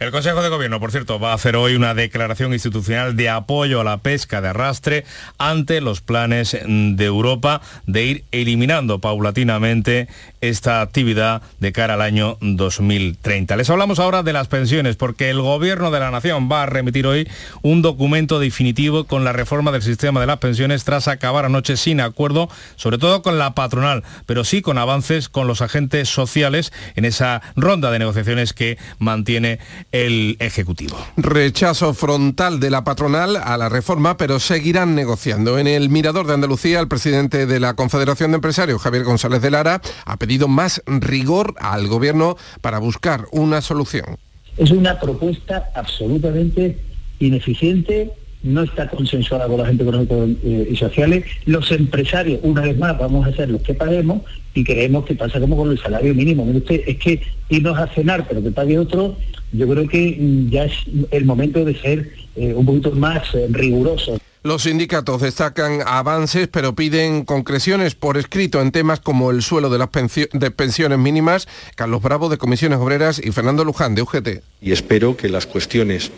[0.00, 3.80] El Consejo de Gobierno, por cierto, va a hacer hoy una declaración institucional de apoyo
[3.80, 5.04] a la pesca de arrastre
[5.38, 10.08] ante los planes de Europa de ir eliminando paulatinamente
[10.48, 13.56] esta actividad de cara al año 2030.
[13.56, 17.06] Les hablamos ahora de las pensiones porque el Gobierno de la Nación va a remitir
[17.06, 17.28] hoy
[17.62, 22.00] un documento definitivo con la reforma del sistema de las pensiones tras acabar anoche sin
[22.00, 27.04] acuerdo, sobre todo con la patronal, pero sí con avances con los agentes sociales en
[27.04, 29.58] esa ronda de negociaciones que mantiene
[29.92, 30.98] el Ejecutivo.
[31.16, 35.58] Rechazo frontal de la patronal a la reforma, pero seguirán negociando.
[35.58, 39.50] En el Mirador de Andalucía, el presidente de la Confederación de Empresarios, Javier González de
[39.50, 44.18] Lara, ha pedido más rigor al Gobierno para buscar una solución.
[44.56, 46.78] Es una propuesta absolutamente
[47.18, 51.24] ineficiente, no está consensuada con la gente económica eh, y sociales.
[51.46, 55.40] Los empresarios, una vez más, vamos a ser los que paguemos y creemos que pasa
[55.40, 56.44] como con el salario mínimo.
[56.44, 59.16] Usted, es que irnos a cenar, pero que pague otro,
[59.52, 60.74] yo creo que mm, ya es
[61.10, 64.20] el momento de ser eh, un poquito más eh, rigurosos.
[64.46, 69.78] Los sindicatos destacan avances, pero piden concreciones por escrito en temas como el suelo de
[69.78, 71.48] las de pensiones mínimas.
[71.76, 74.42] Carlos Bravo de Comisiones Obreras y Fernando Luján de UGT.
[74.60, 76.10] y espero que las cuestiones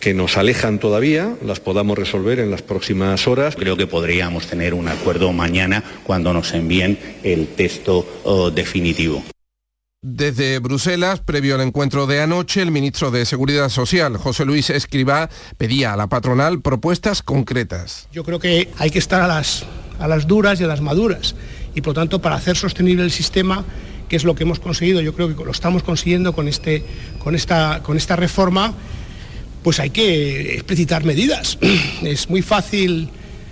[0.00, 3.54] que nos alejan todavía las podamos resolver en las próximas horas.
[3.54, 9.22] Creo que podríamos tener un acuerdo mañana cuando nos envíen el texto oh, definitivo.
[10.00, 15.28] Desde Bruselas, previo al encuentro de anoche, el ministro de Seguridad Social, José Luis Escribá,
[15.56, 18.06] pedía a la patronal propuestas concretas.
[18.12, 19.66] Yo creo que hay que estar a las,
[20.28, 21.34] duras y a las maduras.
[21.74, 23.64] Y por tanto, para hacer sostenible el sistema,
[24.08, 26.84] que es lo que hemos conseguido, yo creo que lo estamos consiguiendo con, este,
[27.34, 28.74] esta reforma,
[29.64, 31.58] pues hay que explicitar medidas.
[32.04, 33.08] Es muy fácil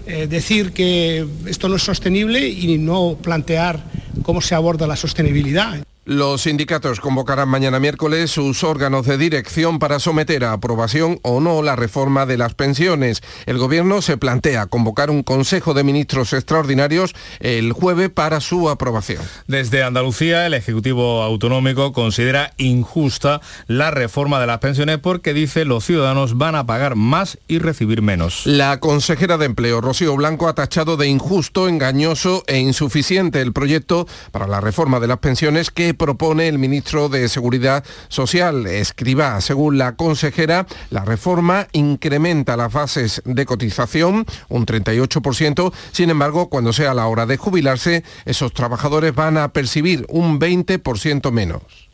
[0.07, 3.83] eh, decir que esto no es sostenible y no plantear
[4.23, 5.85] cómo se aborda la sostenibilidad.
[6.07, 11.63] Los sindicatos convocarán mañana miércoles sus órganos de dirección para someter a aprobación o no
[11.63, 13.25] la reforma de las pensiones.
[13.47, 19.21] El Gobierno se plantea convocar un Consejo de Ministros extraordinarios el jueves para su aprobación.
[19.49, 25.85] Desde Andalucía, el Ejecutivo Autonómico considera injusta la reforma de las pensiones porque dice los
[25.85, 28.47] ciudadanos van a pagar más y recibir menos.
[28.47, 34.07] La consejera de Empleo, Rocío Blanco, ha tachado de injusto, engañoso e insuficiente el proyecto
[34.31, 39.41] para la reforma de las pensiones que propone el ministro de Seguridad Social, Escribá.
[39.41, 45.73] Según la consejera, la reforma incrementa las bases de cotización un 38%.
[45.93, 51.31] Sin embargo, cuando sea la hora de jubilarse, esos trabajadores van a percibir un 20%
[51.31, 51.86] menos.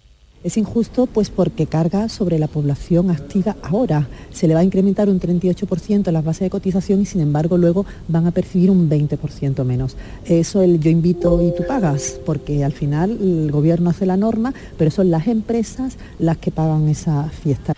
[0.45, 4.09] Es injusto pues porque carga sobre la población activa ahora.
[4.33, 7.87] Se le va a incrementar un 38% las bases de cotización y sin embargo luego
[8.09, 9.97] van a percibir un 20% menos.
[10.25, 14.53] Eso el yo invito y tú pagas, porque al final el gobierno hace la norma,
[14.77, 17.75] pero son las empresas las que pagan esa fiesta.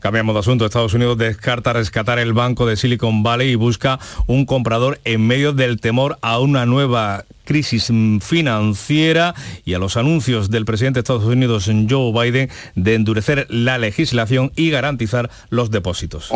[0.00, 0.64] Cambiamos de asunto.
[0.64, 5.52] Estados Unidos descarta rescatar el banco de Silicon Valley y busca un comprador en medio
[5.52, 9.34] del temor a una nueva crisis financiera
[9.64, 14.52] y a los anuncios del presidente de Estados Unidos Joe Biden de endurecer la legislación
[14.54, 16.30] y garantizar los depósitos.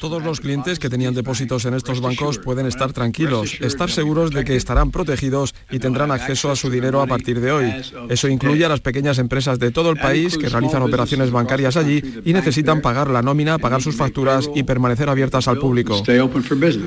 [0.00, 4.44] Todos los clientes que tenían depósitos en estos bancos pueden estar tranquilos, estar seguros de
[4.44, 7.72] que estarán protegidos y tendrán acceso a su dinero a partir de hoy.
[8.10, 12.02] Eso incluye a las pequeñas empresas de todo el país que realizan operaciones bancarias allí
[12.22, 16.02] y necesitan pagar la nómina, pagar sus facturas y permanecer abiertas al público.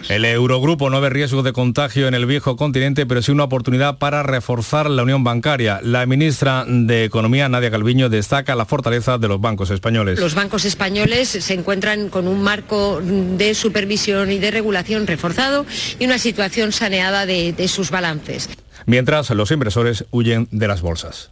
[0.09, 3.97] El Eurogrupo no ve riesgo de contagio en el viejo continente, pero sí una oportunidad
[3.97, 5.79] para reforzar la unión bancaria.
[5.83, 10.19] La ministra de Economía, Nadia Calviño, destaca la fortaleza de los bancos españoles.
[10.19, 15.65] Los bancos españoles se encuentran con un marco de supervisión y de regulación reforzado
[15.99, 18.49] y una situación saneada de, de sus balances.
[18.85, 21.31] Mientras los inversores huyen de las bolsas.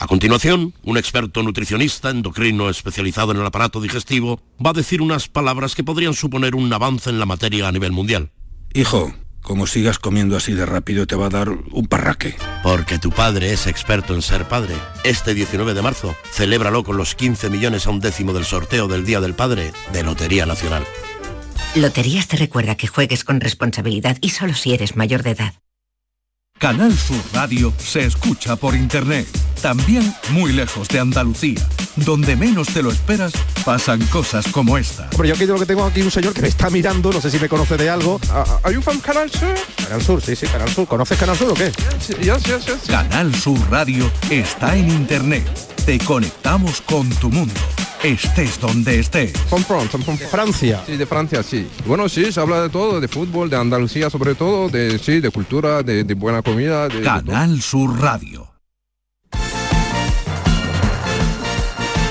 [0.00, 5.28] A continuación, un experto nutricionista endocrino especializado en el aparato digestivo va a decir unas
[5.28, 8.30] palabras que podrían suponer un avance en la materia a nivel mundial.
[8.72, 12.36] Hijo, como sigas comiendo así de rápido te va a dar un parraque.
[12.62, 14.74] Porque tu padre es experto en ser padre.
[15.02, 19.04] Este 19 de marzo, celébralo con los 15 millones a un décimo del sorteo del
[19.04, 20.84] Día del Padre de Lotería Nacional.
[21.74, 25.54] Loterías te recuerda que juegues con responsabilidad y solo si eres mayor de edad.
[26.60, 29.26] Canal Sur Radio se escucha por internet.
[29.62, 31.58] También muy lejos de Andalucía.
[31.96, 33.32] Donde menos te lo esperas,
[33.64, 35.08] pasan cosas como esta.
[35.12, 37.30] Hombre, yo aquí lo que tengo aquí un señor que me está mirando, no sé
[37.30, 38.20] si me conoce de algo.
[38.62, 39.54] ¿Are you from Canal Sur?
[39.74, 40.86] Canal Sur, sí, sí, Canal Sur.
[40.86, 41.72] ¿Conoces Canal Sur o qué?
[42.20, 42.76] Yes, yes, yes.
[42.86, 45.48] Canal Sur Radio está en internet.
[45.86, 47.58] Te conectamos con tu mundo.
[48.02, 49.32] Estés donde estés.
[49.50, 50.82] From France, from Francia.
[50.86, 51.68] Sí, de Francia, sí.
[51.84, 55.30] Bueno, sí, se habla de todo, de fútbol, de Andalucía sobre todo, de sí, de
[55.30, 56.88] cultura, de, de buena comida.
[56.88, 58.49] De, Canal Sur Radio.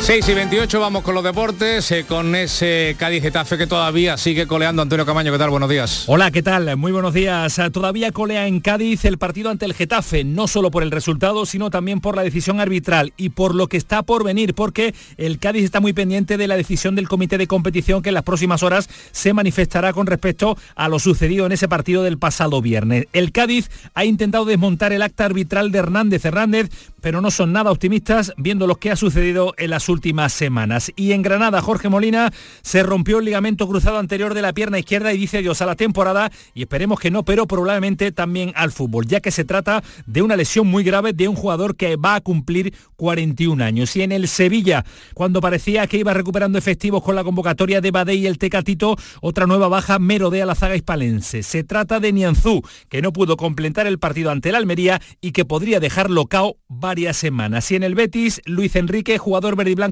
[0.09, 4.47] 6 y 28 vamos con los deportes, eh, con ese Cádiz Getafe que todavía sigue
[4.47, 4.81] coleando.
[4.81, 5.51] Antonio Camaño, ¿qué tal?
[5.51, 6.05] Buenos días.
[6.07, 6.75] Hola, ¿qué tal?
[6.77, 7.61] Muy buenos días.
[7.71, 11.69] Todavía colea en Cádiz el partido ante el Getafe, no solo por el resultado, sino
[11.69, 15.63] también por la decisión arbitral y por lo que está por venir, porque el Cádiz
[15.63, 18.89] está muy pendiente de la decisión del comité de competición que en las próximas horas
[19.11, 23.05] se manifestará con respecto a lo sucedido en ese partido del pasado viernes.
[23.13, 27.69] El Cádiz ha intentado desmontar el acta arbitral de Hernández Hernández, pero no son nada
[27.69, 29.98] optimistas viendo lo que ha sucedido en las últimas
[30.29, 30.91] semanas.
[30.95, 32.31] Y en Granada, Jorge Molina
[32.61, 35.75] se rompió el ligamento cruzado anterior de la pierna izquierda y dice adiós a la
[35.75, 40.21] temporada y esperemos que no, pero probablemente también al fútbol, ya que se trata de
[40.21, 43.95] una lesión muy grave de un jugador que va a cumplir 41 años.
[43.95, 48.19] Y en el Sevilla, cuando parecía que iba recuperando efectivos con la convocatoria de Badey
[48.19, 51.43] y el Tecatito, otra nueva baja merodea la zaga hispalense.
[51.43, 55.45] Se trata de Nianzú, que no pudo completar el partido ante el Almería y que
[55.45, 57.69] podría dejarlo cao varias semanas.
[57.71, 59.88] Y en el Betis, Luis Enrique, jugador verde y blanco,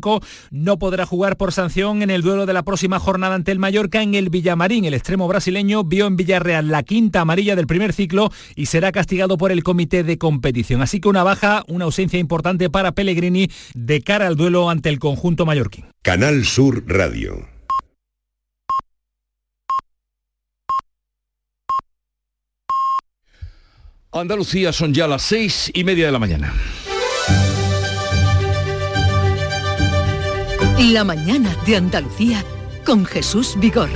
[0.51, 4.01] no podrá jugar por sanción en el duelo de la próxima jornada ante el Mallorca
[4.01, 4.85] en el Villamarín.
[4.85, 9.37] El extremo brasileño vio en Villarreal la quinta amarilla del primer ciclo y será castigado
[9.37, 10.81] por el comité de competición.
[10.81, 14.99] Así que una baja, una ausencia importante para Pellegrini de cara al duelo ante el
[14.99, 15.85] conjunto mallorquín.
[16.01, 17.47] Canal Sur Radio.
[24.11, 26.53] Andalucía son ya las seis y media de la mañana.
[30.79, 32.45] La mañana de Andalucía
[32.85, 33.89] con Jesús Vigorra.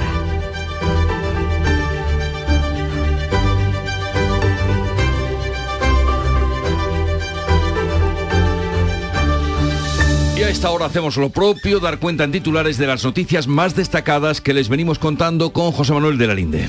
[10.36, 13.76] Y a esta hora hacemos lo propio, dar cuenta en titulares de las noticias más
[13.76, 16.68] destacadas que les venimos contando con José Manuel de la Linde.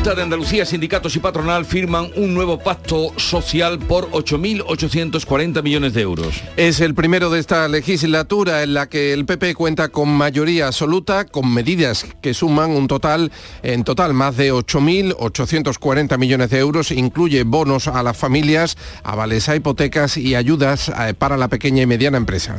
[0.00, 6.00] Junta de Andalucía, sindicatos y patronal firman un nuevo pacto social por 8.840 millones de
[6.00, 6.42] euros.
[6.56, 11.26] Es el primero de esta legislatura en la que el PP cuenta con mayoría absoluta,
[11.26, 13.30] con medidas que suman un total,
[13.62, 16.92] en total, más de 8.840 millones de euros.
[16.92, 21.86] Incluye bonos a las familias, avales a hipotecas y ayudas eh, para la pequeña y
[21.86, 22.58] mediana empresa.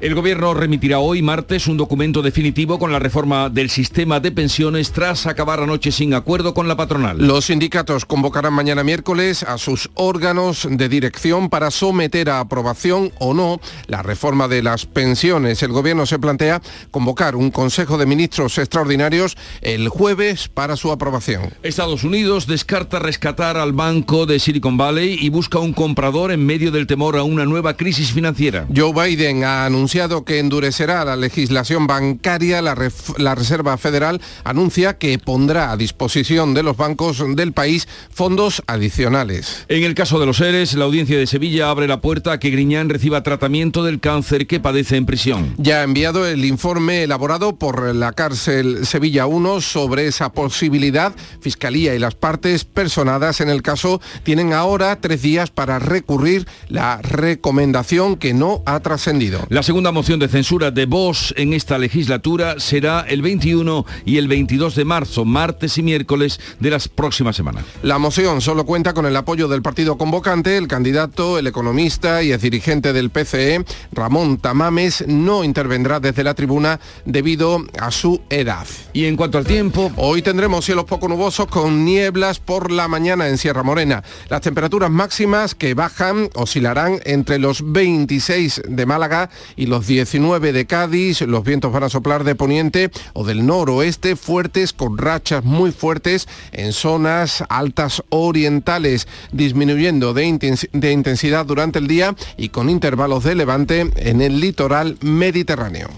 [0.00, 4.92] El Gobierno remitirá hoy martes un documento definitivo con la reforma del sistema de pensiones
[4.92, 7.18] tras acabar anoche sin acuerdo con la patronal.
[7.18, 13.34] Los sindicatos convocarán mañana miércoles a sus órganos de dirección para someter a aprobación o
[13.34, 15.64] no la reforma de las pensiones.
[15.64, 21.52] El Gobierno se plantea convocar un Consejo de Ministros extraordinarios el jueves para su aprobación.
[21.64, 26.70] Estados Unidos descarta rescatar al banco de Silicon Valley y busca un comprador en medio
[26.70, 28.64] del temor a una nueva crisis financiera.
[28.72, 32.60] Joe Biden ha anunciado que endurecerá la legislación bancaria.
[32.60, 32.76] La,
[33.16, 39.64] la, Reserva Federal anuncia que pondrá a disposición de los bancos del país fondos adicionales.
[39.68, 42.50] En el caso de los seres, la audiencia de Sevilla abre la puerta a que
[42.50, 45.54] Griñán reciba tratamiento del cáncer que padece en prisión.
[45.56, 51.14] Ya ha enviado el informe elaborado por la cárcel Sevilla 1 sobre esa posibilidad.
[51.40, 57.00] Fiscalía y las partes personadas en el caso tienen ahora tres días para recurrir la
[57.00, 59.46] recomendación que no ha trascendido.
[59.48, 64.28] La segunda moción de censura de Vox en esta legislatura será el 21 y el
[64.28, 67.64] 22 de marzo, martes y miércoles de las próximas semanas.
[67.82, 72.32] La moción solo cuenta con el apoyo del partido convocante, el candidato, el economista y
[72.32, 78.66] el dirigente del PCE, Ramón Tamames, no intervendrá desde la tribuna debido a su edad.
[78.92, 83.28] Y en cuanto al tiempo, hoy tendremos cielos poco nubosos con nieblas por la mañana
[83.28, 84.02] en Sierra Morena.
[84.28, 90.66] Las temperaturas máximas que bajan oscilarán entre los 26 de Málaga y los 19 de
[90.66, 91.20] Cádiz.
[91.20, 96.28] Los vientos van a soplar de poniente o del noroeste fuertes con rachas muy fuertes
[96.52, 103.90] en zonas altas orientales, disminuyendo de, intensidad durante el día y con intervalos de levante
[103.96, 105.88] en el litoral mediterráneo.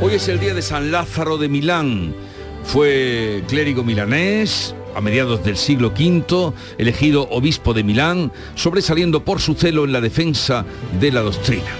[0.00, 2.14] Hoy es el día de San Lázaro de Milán.
[2.64, 9.54] Fue clérigo milanés, a mediados del siglo V, elegido obispo de Milán, sobresaliendo por su
[9.54, 10.64] celo en la defensa
[11.00, 11.70] de la doctrina.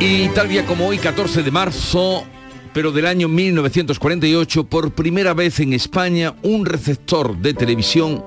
[0.00, 2.24] Y tal día como hoy, 14 de marzo,
[2.72, 8.24] pero del año 1948, por primera vez en España, un receptor de televisión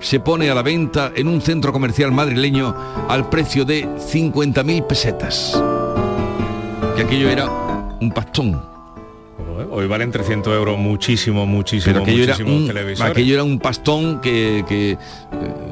[0.00, 2.74] se pone a la venta en un centro comercial madrileño
[3.08, 5.62] al precio de 50.000 pesetas.
[6.96, 7.48] Que aquello era
[8.00, 8.71] un pastón
[9.70, 13.10] Hoy valen 300 euros muchísimo, muchísimo, Pero aquello era, muchísimo un, televisores.
[13.12, 14.98] aquello era un pastón que, que, eh,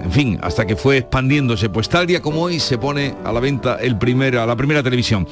[0.04, 1.68] en fin, hasta que fue expandiéndose.
[1.70, 4.82] Pues tal día como hoy se pone a la venta el primero, a la primera
[4.82, 5.26] televisión.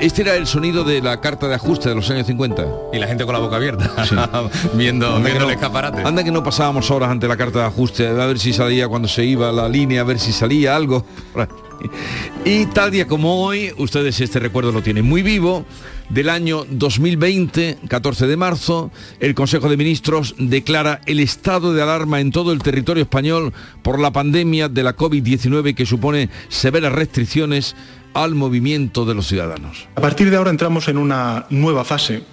[0.00, 2.66] Este era el sonido de la carta de ajuste de los años 50.
[2.92, 3.90] Y la gente con la boca abierta,
[4.74, 6.02] viendo, Anda viendo el no- escaparate.
[6.04, 9.08] Anda que no pasábamos horas ante la carta de ajuste, a ver si salía cuando
[9.08, 11.04] se iba la línea, a ver si salía algo.
[12.44, 15.64] Y tal día como hoy, ustedes este recuerdo lo tienen muy vivo,
[16.10, 18.90] del año 2020, 14 de marzo,
[19.20, 24.00] el Consejo de Ministros declara el estado de alarma en todo el territorio español por
[24.00, 27.76] la pandemia de la COVID-19 que supone severas restricciones
[28.12, 29.86] al movimiento de los ciudadanos.
[29.94, 32.24] A partir de ahora entramos en una nueva fase,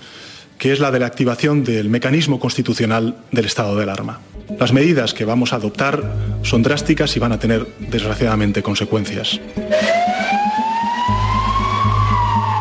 [0.57, 4.21] que es la de la activación del mecanismo constitucional del estado de alarma.
[4.60, 6.01] Las medidas que vamos a adoptar
[6.41, 9.39] son drásticas y van a tener, desgraciadamente, consecuencias.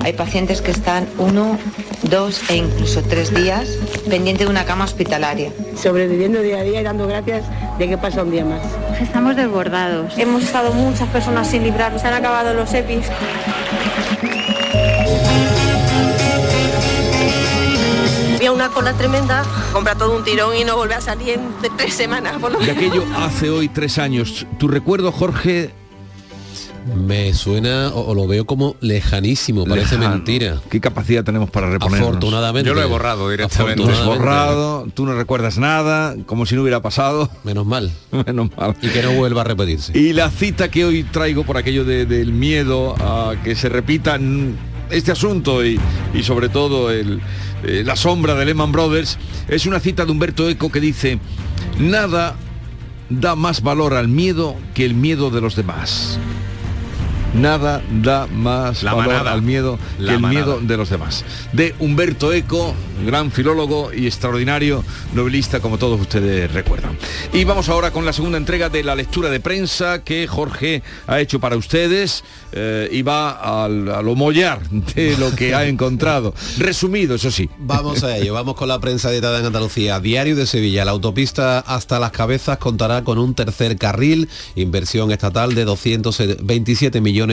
[0.00, 1.58] Hay pacientes que están uno,
[2.02, 3.68] dos e incluso tres días
[4.08, 5.50] pendiente de una cama hospitalaria.
[5.74, 7.44] sobreviviendo día a día y dando gracias
[7.78, 8.62] de que pasa un día más.
[9.00, 10.16] Estamos desbordados.
[10.16, 11.98] Hemos estado muchas personas sin librar.
[11.98, 13.06] Se han acabado los EPIs.
[18.46, 19.42] Había una cola tremenda,
[19.72, 22.38] compra todo un tirón y no vuelve a salir en de tres semanas.
[22.40, 24.46] Por lo De aquello hace hoy tres años.
[24.56, 25.72] ¿Tu recuerdo, Jorge?
[26.94, 30.14] Me suena o, o lo veo como lejanísimo, parece Lejano.
[30.14, 30.60] mentira.
[30.70, 32.08] ¿Qué capacidad tenemos para reponernos?
[32.08, 32.68] Afortunadamente.
[32.68, 33.82] Yo lo he borrado directamente.
[33.82, 37.28] Tú has borrado, tú no recuerdas nada, como si no hubiera pasado.
[37.42, 37.90] Menos mal.
[38.26, 38.76] Menos mal.
[38.80, 39.98] Y que no vuelva a repetirse.
[39.98, 44.56] Y la cita que hoy traigo por aquello de- del miedo a que se repitan
[44.90, 45.78] este asunto y,
[46.22, 47.04] sobre todo eh,
[47.62, 49.18] la sombra de Lehman Brothers
[49.48, 51.18] es una cita de Humberto Eco que dice,
[51.78, 52.36] nada
[53.08, 56.18] da más valor al miedo que el miedo de los demás.
[57.36, 59.32] Nada da más La valor manada.
[59.32, 60.44] al miedo La que el manada.
[60.46, 61.24] miedo de los demás.
[61.52, 62.74] De Humberto Eco,
[63.04, 64.82] gran filólogo y extraordinario
[65.12, 66.96] novelista, como todos ustedes recuerdan.
[67.32, 71.20] Y vamos ahora con la segunda entrega de la lectura de prensa que Jorge ha
[71.20, 76.32] hecho para ustedes eh, y va al, a lo mollar de lo que ha encontrado.
[76.56, 77.50] Resumido, eso sí.
[77.58, 80.00] Vamos a ello, vamos con la prensa editada en Andalucía.
[80.00, 85.54] Diario de Sevilla, la autopista hasta las cabezas contará con un tercer carril, inversión estatal
[85.54, 87.25] de 227 millones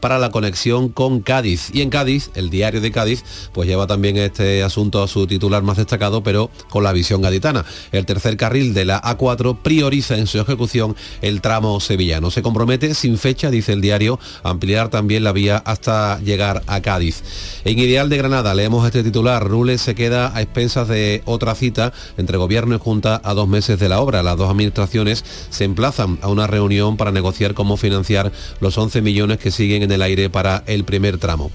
[0.00, 1.70] para la conexión con Cádiz.
[1.72, 5.62] Y en Cádiz, el diario de Cádiz, pues lleva también este asunto a su titular
[5.62, 7.64] más destacado, pero con la visión gaditana.
[7.92, 12.30] El tercer carril de la A4 prioriza en su ejecución el tramo sevillano.
[12.30, 16.80] Se compromete sin fecha, dice el diario, a ampliar también la vía hasta llegar a
[16.80, 17.22] Cádiz.
[17.64, 21.92] En Ideal de Granada leemos este titular, Rules se queda a expensas de otra cita
[22.16, 24.22] entre gobierno y junta a dos meses de la obra.
[24.22, 29.37] Las dos administraciones se emplazan a una reunión para negociar cómo financiar los 11 millones
[29.38, 31.50] que siguen en el aire para el primer tramo.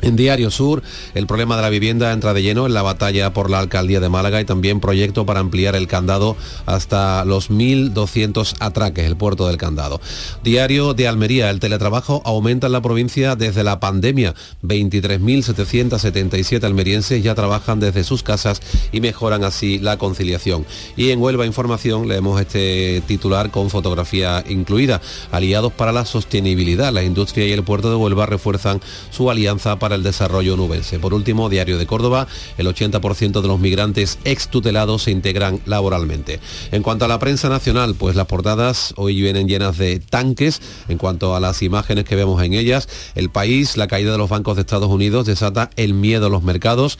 [0.00, 0.82] En Diario Sur,
[1.14, 4.08] el problema de la vivienda entra de lleno en la batalla por la alcaldía de
[4.08, 6.36] Málaga y también proyecto para ampliar el candado
[6.66, 10.00] hasta los 1.200 atraques, el puerto del candado.
[10.44, 14.34] Diario de Almería, el teletrabajo aumenta en la provincia desde la pandemia.
[14.62, 18.60] 23.777 almerienses ya trabajan desde sus casas
[18.92, 20.64] y mejoran así la conciliación.
[20.96, 25.00] Y en Huelva Información leemos este titular con fotografía incluida.
[25.32, 26.92] Aliados para la sostenibilidad.
[26.92, 28.80] La industria y el puerto de Huelva refuerzan
[29.10, 30.98] su alianza para el desarrollo nubense.
[30.98, 32.26] Por último, Diario de Córdoba,
[32.56, 36.40] el 80% de los migrantes extutelados se integran laboralmente.
[36.72, 40.60] En cuanto a la prensa nacional, pues las portadas hoy vienen llenas de tanques.
[40.88, 44.28] En cuanto a las imágenes que vemos en ellas, el país, la caída de los
[44.28, 46.98] bancos de Estados Unidos desata el miedo a los mercados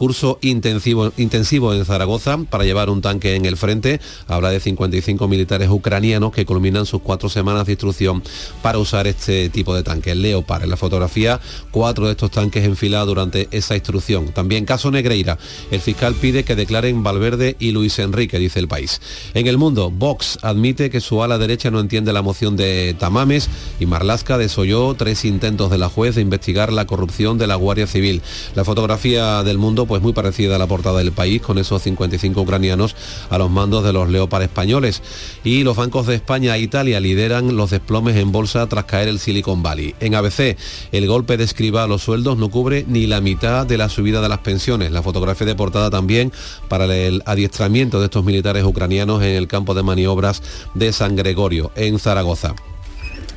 [0.00, 4.00] curso intensivo, intensivo en Zaragoza para llevar un tanque en el frente.
[4.28, 8.22] Habla de 55 militares ucranianos que culminan sus cuatro semanas de instrucción
[8.62, 10.16] para usar este tipo de tanques.
[10.16, 11.38] Leopard en la fotografía,
[11.70, 14.32] cuatro de estos tanques enfilados durante esa instrucción.
[14.32, 15.36] También caso Negreira.
[15.70, 19.02] El fiscal pide que declaren Valverde y Luis Enrique, dice el país.
[19.34, 23.50] En el mundo, Vox admite que su ala derecha no entiende la moción de Tamames
[23.78, 27.86] y Marlasca desoyó tres intentos de la juez de investigar la corrupción de la Guardia
[27.86, 28.22] Civil.
[28.54, 32.40] La fotografía del mundo pues muy parecida a la portada del país con esos 55
[32.40, 32.94] ucranianos
[33.28, 35.02] a los mandos de los Leopard españoles.
[35.42, 39.18] Y los bancos de España e Italia lideran los desplomes en bolsa tras caer el
[39.18, 39.96] Silicon Valley.
[39.98, 40.56] En ABC,
[40.92, 44.20] el golpe de escriba a los sueldos no cubre ni la mitad de la subida
[44.20, 44.92] de las pensiones.
[44.92, 46.30] La fotografía de portada también
[46.68, 50.40] para el adiestramiento de estos militares ucranianos en el campo de maniobras
[50.74, 52.54] de San Gregorio, en Zaragoza.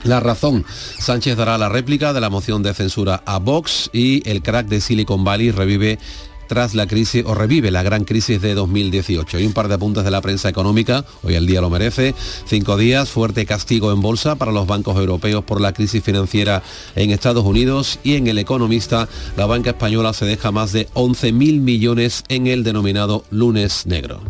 [0.04, 0.66] La razón.
[1.00, 4.82] Sánchez dará la réplica de la moción de censura a Vox y el crack de
[4.82, 5.98] Silicon Valley revive
[6.54, 9.40] tras la crisis o revive la gran crisis de 2018.
[9.40, 12.14] Y un par de apuntes de la prensa económica, hoy el día lo merece.
[12.46, 16.62] Cinco días, fuerte castigo en bolsa para los bancos europeos por la crisis financiera
[16.96, 21.60] en Estados Unidos y en el economista la banca española se deja más de 11.000
[21.60, 24.22] millones en el denominado lunes negro.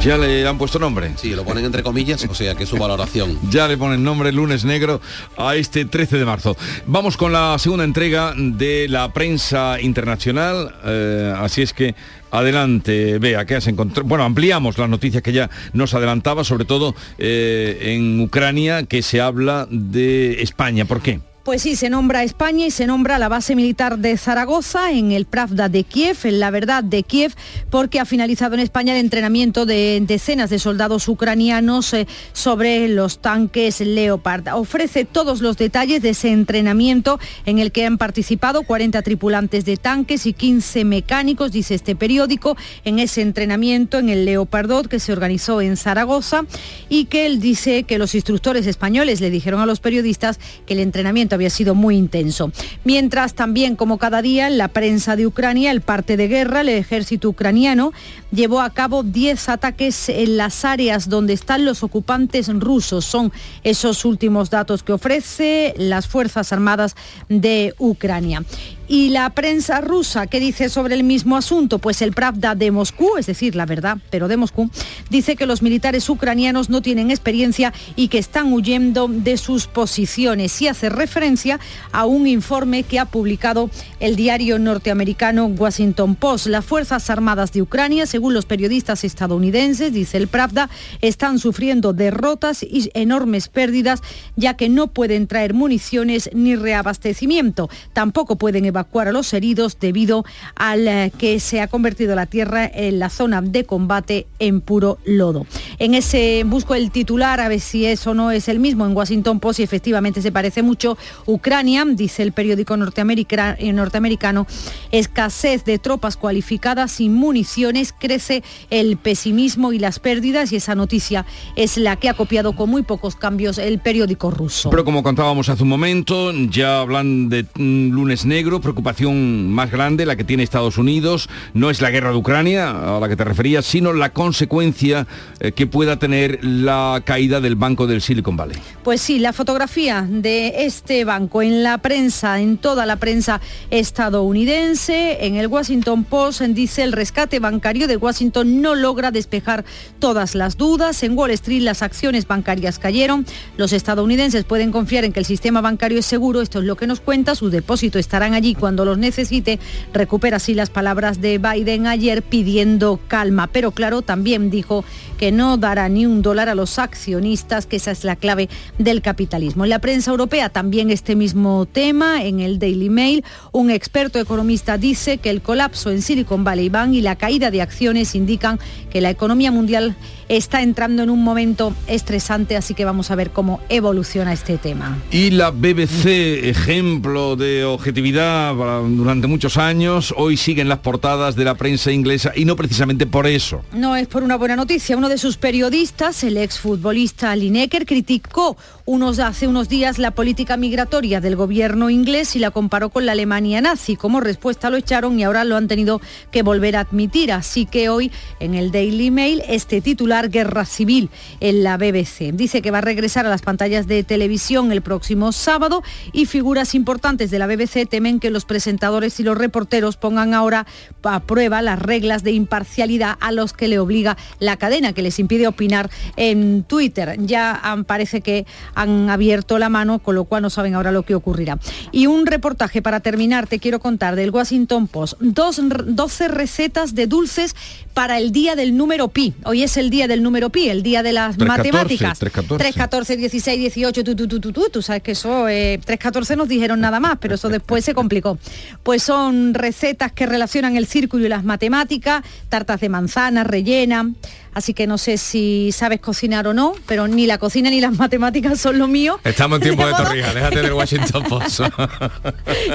[0.00, 1.12] Ya le han puesto nombre.
[1.16, 3.38] Sí, lo ponen entre comillas, o sea que su valoración.
[3.50, 5.00] ya le ponen nombre lunes negro
[5.36, 6.56] a este 13 de marzo.
[6.86, 10.74] Vamos con la segunda entrega de la prensa internacional.
[10.84, 11.94] eh, así es que
[12.30, 14.08] adelante, vea, ¿qué has encontrado?
[14.08, 19.20] Bueno, ampliamos las noticias que ya nos adelantaba, sobre todo eh, en Ucrania, que se
[19.20, 20.84] habla de España.
[20.84, 21.20] ¿Por qué?
[21.50, 25.26] Pues sí, se nombra España y se nombra la base militar de Zaragoza en el
[25.26, 27.34] Pravda de Kiev, en la verdad de Kiev,
[27.70, 33.18] porque ha finalizado en España el entrenamiento de decenas de soldados ucranianos eh, sobre los
[33.18, 34.46] tanques Leopard.
[34.54, 39.76] Ofrece todos los detalles de ese entrenamiento en el que han participado 40 tripulantes de
[39.76, 45.12] tanques y 15 mecánicos, dice este periódico, en ese entrenamiento en el Leopardot que se
[45.12, 46.44] organizó en Zaragoza
[46.88, 50.78] y que él dice que los instructores españoles le dijeron a los periodistas que el
[50.78, 52.52] entrenamiento había sido muy intenso.
[52.84, 56.68] Mientras también, como cada día, en la prensa de Ucrania, el parte de guerra, el
[56.68, 57.92] ejército ucraniano,
[58.30, 63.06] llevó a cabo 10 ataques en las áreas donde están los ocupantes rusos.
[63.06, 63.32] Son
[63.64, 66.94] esos últimos datos que ofrece las Fuerzas Armadas
[67.28, 68.44] de Ucrania.
[68.92, 71.78] Y la prensa rusa, ¿qué dice sobre el mismo asunto?
[71.78, 74.68] Pues el Pravda de Moscú, es decir, la verdad, pero de Moscú,
[75.10, 80.60] dice que los militares ucranianos no tienen experiencia y que están huyendo de sus posiciones.
[80.60, 81.60] Y hace referencia
[81.92, 83.70] a un informe que ha publicado
[84.00, 86.48] el diario norteamericano Washington Post.
[86.48, 90.68] Las Fuerzas Armadas de Ucrania, según los periodistas estadounidenses, dice el Pravda,
[91.00, 94.02] están sufriendo derrotas y enormes pérdidas,
[94.34, 97.70] ya que no pueden traer municiones ni reabastecimiento.
[97.92, 100.24] Tampoco pueden evacuar a los heridos debido
[100.56, 104.98] al eh, que se ha convertido la tierra en la zona de combate en puro
[105.04, 105.46] lodo.
[105.78, 109.40] En ese busco el titular a ver si eso no es el mismo en Washington
[109.40, 110.96] Post y efectivamente se parece mucho.
[111.26, 114.46] Ucrania, dice el periódico norteamericano, norteamericano
[114.90, 121.26] escasez de tropas cualificadas sin municiones, crece el pesimismo y las pérdidas y esa noticia
[121.56, 124.70] es la que ha copiado con muy pocos cambios el periódico ruso.
[124.70, 130.14] Pero como contábamos hace un momento, ya hablan de lunes negro, preocupación más grande, la
[130.14, 133.66] que tiene Estados Unidos, no es la guerra de Ucrania a la que te referías,
[133.66, 135.08] sino la consecuencia
[135.40, 138.56] eh, que pueda tener la caída del Banco del Silicon Valley.
[138.84, 143.40] Pues sí, la fotografía de este banco en la prensa, en toda la prensa
[143.70, 149.64] estadounidense, en el Washington Post dice el rescate bancario de Washington no logra despejar
[149.98, 151.02] todas las dudas.
[151.02, 153.26] En Wall Street las acciones bancarias cayeron.
[153.56, 156.40] Los estadounidenses pueden confiar en que el sistema bancario es seguro.
[156.40, 157.34] Esto es lo que nos cuenta.
[157.34, 159.58] Sus depósitos estarán allí cuando los necesite.
[159.92, 163.48] Recupera así las palabras de Biden ayer pidiendo calma.
[163.48, 164.84] Pero claro, también dijo
[165.18, 168.48] que no dará ni un dólar a los accionistas, que esa es la clave
[168.78, 169.64] del capitalismo.
[169.64, 174.78] En la prensa europea también este mismo tema, en el Daily Mail, un experto economista
[174.78, 178.58] dice que el colapso en Silicon Valley Bank y la caída de acciones indican
[178.90, 179.96] que la economía mundial
[180.28, 184.98] está entrando en un momento estresante, así que vamos a ver cómo evoluciona este tema.
[185.10, 191.54] Y la BBC, ejemplo de objetividad durante muchos años, hoy siguen las portadas de la
[191.54, 193.62] prensa inglesa y no precisamente por eso.
[193.72, 194.96] No es por una buena noticia.
[194.96, 198.56] Uno de sus periodistas, el exfutbolista Lineker, criticó
[198.90, 203.12] unos, hace unos días la política migratoria del gobierno inglés y la comparó con la
[203.12, 203.94] Alemania nazi.
[203.94, 206.00] Como respuesta lo echaron y ahora lo han tenido
[206.32, 207.30] que volver a admitir.
[207.30, 208.10] Así que hoy
[208.40, 212.32] en el Daily Mail este titular Guerra Civil en la BBC.
[212.32, 216.74] Dice que va a regresar a las pantallas de televisión el próximo sábado y figuras
[216.74, 220.66] importantes de la BBC temen que los presentadores y los reporteros pongan ahora
[221.04, 225.20] a prueba las reglas de imparcialidad a los que le obliga la cadena, que les
[225.20, 227.16] impide opinar en Twitter.
[227.20, 228.46] Ya han, parece que
[228.80, 231.58] han abierto la mano, con lo cual no saben ahora lo que ocurrirá.
[231.92, 235.14] Y un reportaje para terminar, te quiero contar, del Washington Post.
[235.20, 237.54] Dos, 12 recetas de dulces
[237.92, 239.34] para el día del número pi.
[239.44, 242.18] Hoy es el día del número pi, el día de las 3, matemáticas.
[242.18, 242.64] 3, 14.
[242.64, 245.98] 3, 14, 16, 18, tú, tú, tú, tú, tú, tú sabes que eso, eh, 3,
[245.98, 248.38] 14 nos dijeron nada más, pero eso después se complicó.
[248.82, 254.10] Pues son recetas que relacionan el círculo y las matemáticas, tartas de manzana, rellena,
[254.54, 257.92] así que no sé si sabes cocinar o no, pero ni la cocina ni las
[257.98, 259.18] matemáticas son lo mío.
[259.24, 261.60] Estamos en tiempo de torrija, déjate del Washington Post.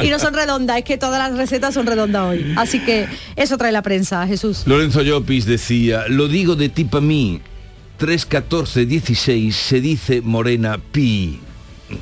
[0.03, 2.53] y no son redondas, es que todas las recetas son redondas hoy.
[2.57, 4.63] Así que eso trae la prensa, Jesús.
[4.65, 7.41] Lorenzo Llopis decía, lo digo de ti para mí,
[7.97, 11.39] 3, 14, 16 se dice morena pi.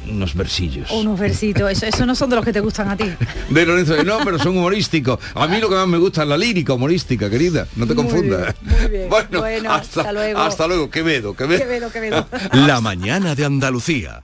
[0.09, 0.89] Unos versillos.
[0.91, 3.05] Unos versitos, eso, eso no son de los que te gustan a ti.
[3.49, 5.19] De Lorenzo, no, pero son humorísticos.
[5.36, 7.67] A mí lo que más me gusta es la lírica humorística, querida.
[7.75, 8.55] No te confundas.
[8.61, 9.09] Muy bien.
[9.09, 10.39] Bueno, Bueno, hasta, hasta luego.
[10.39, 11.59] Hasta luego, Quevedo, Quevedo.
[11.59, 12.27] Quevedo, Quevedo.
[12.53, 14.23] La mañana de Andalucía.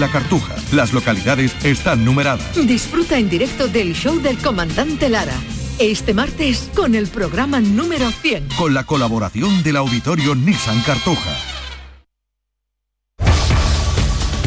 [0.01, 0.55] la Cartuja.
[0.73, 2.55] Las localidades están numeradas.
[2.65, 5.35] Disfruta en directo del show del comandante Lara.
[5.77, 8.49] Este martes con el programa número 100.
[8.57, 11.37] Con la colaboración del auditorio Nissan Cartuja.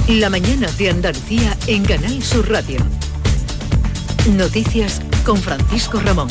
[0.09, 2.81] La mañana de Andalucía en Canal Sur Radio.
[4.37, 6.29] Noticias con Francisco Ramón.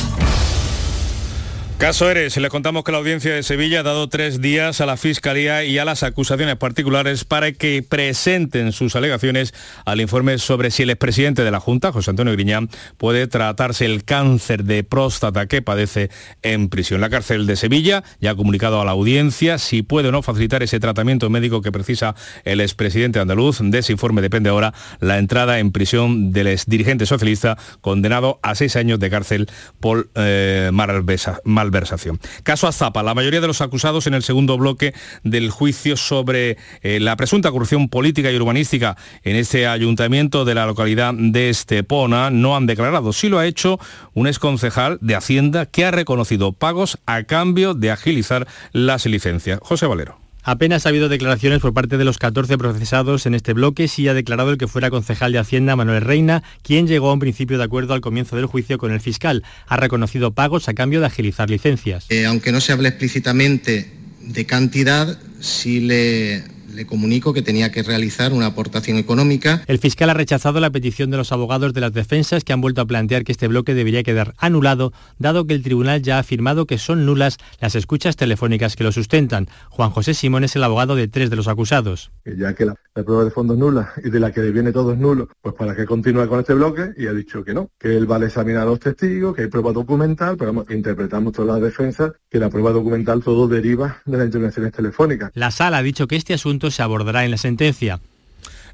[1.76, 4.96] Caso Eres, le contamos que la audiencia de Sevilla ha dado tres días a la
[4.96, 9.52] Fiscalía y a las acusaciones particulares para que presenten sus alegaciones
[9.84, 14.04] al informe sobre si el expresidente de la Junta, José Antonio Griñán, puede tratarse el
[14.04, 16.10] cáncer de próstata que padece
[16.42, 17.02] en prisión.
[17.02, 20.62] La cárcel de Sevilla ya ha comunicado a la audiencia si puede o no facilitar
[20.62, 22.14] ese tratamiento médico que precisa
[22.44, 23.58] el expresidente andaluz.
[23.60, 28.76] De ese informe depende ahora la entrada en prisión del exdirigente socialista condenado a seis
[28.76, 29.48] años de cárcel
[29.80, 31.40] por eh, malversa-
[31.74, 32.20] malversación.
[32.44, 34.94] Caso Azapa, la mayoría de los acusados en el segundo bloque
[35.24, 40.66] del juicio sobre eh, la presunta corrupción política y urbanística en este ayuntamiento de la
[40.66, 43.12] localidad de Estepona no han declarado.
[43.12, 43.80] Sí lo ha hecho
[44.12, 49.58] un exconcejal de Hacienda que ha reconocido pagos a cambio de agilizar las licencias.
[49.62, 50.23] José Valero.
[50.44, 54.14] Apenas ha habido declaraciones por parte de los 14 procesados en este bloque, sí ha
[54.14, 57.64] declarado el que fuera concejal de Hacienda, Manuel Reina, quien llegó a un principio de
[57.64, 59.42] acuerdo al comienzo del juicio con el fiscal.
[59.66, 62.04] Ha reconocido pagos a cambio de agilizar licencias.
[62.10, 63.90] Eh, aunque no se hable explícitamente
[64.20, 69.62] de cantidad, sí le, le comunico que tenía que realizar una aportación económica.
[69.66, 72.80] El fiscal ha rechazado la petición de los abogados de las defensas que han vuelto
[72.80, 76.66] a plantear que este bloque debería quedar anulado, dado que el tribunal ya ha afirmado
[76.66, 79.48] que son nulas las escuchas telefónicas que lo sustentan.
[79.70, 82.10] Juan José Simón es el abogado de tres de los acusados.
[82.24, 84.92] ya que la, la prueba de fondo es nula y de la que viene todo
[84.92, 87.96] es nulo, pues para que continúe con este bloque y ha dicho que no, que
[87.96, 91.54] él va a examinar a los testigos, que hay prueba documental, pero vamos, interpretamos todas
[91.54, 95.30] las defensas que la prueba documental todo deriva de las intervenciones telefónicas.
[95.34, 98.00] La sala ha dicho que este asunto se abordará en la sentencia.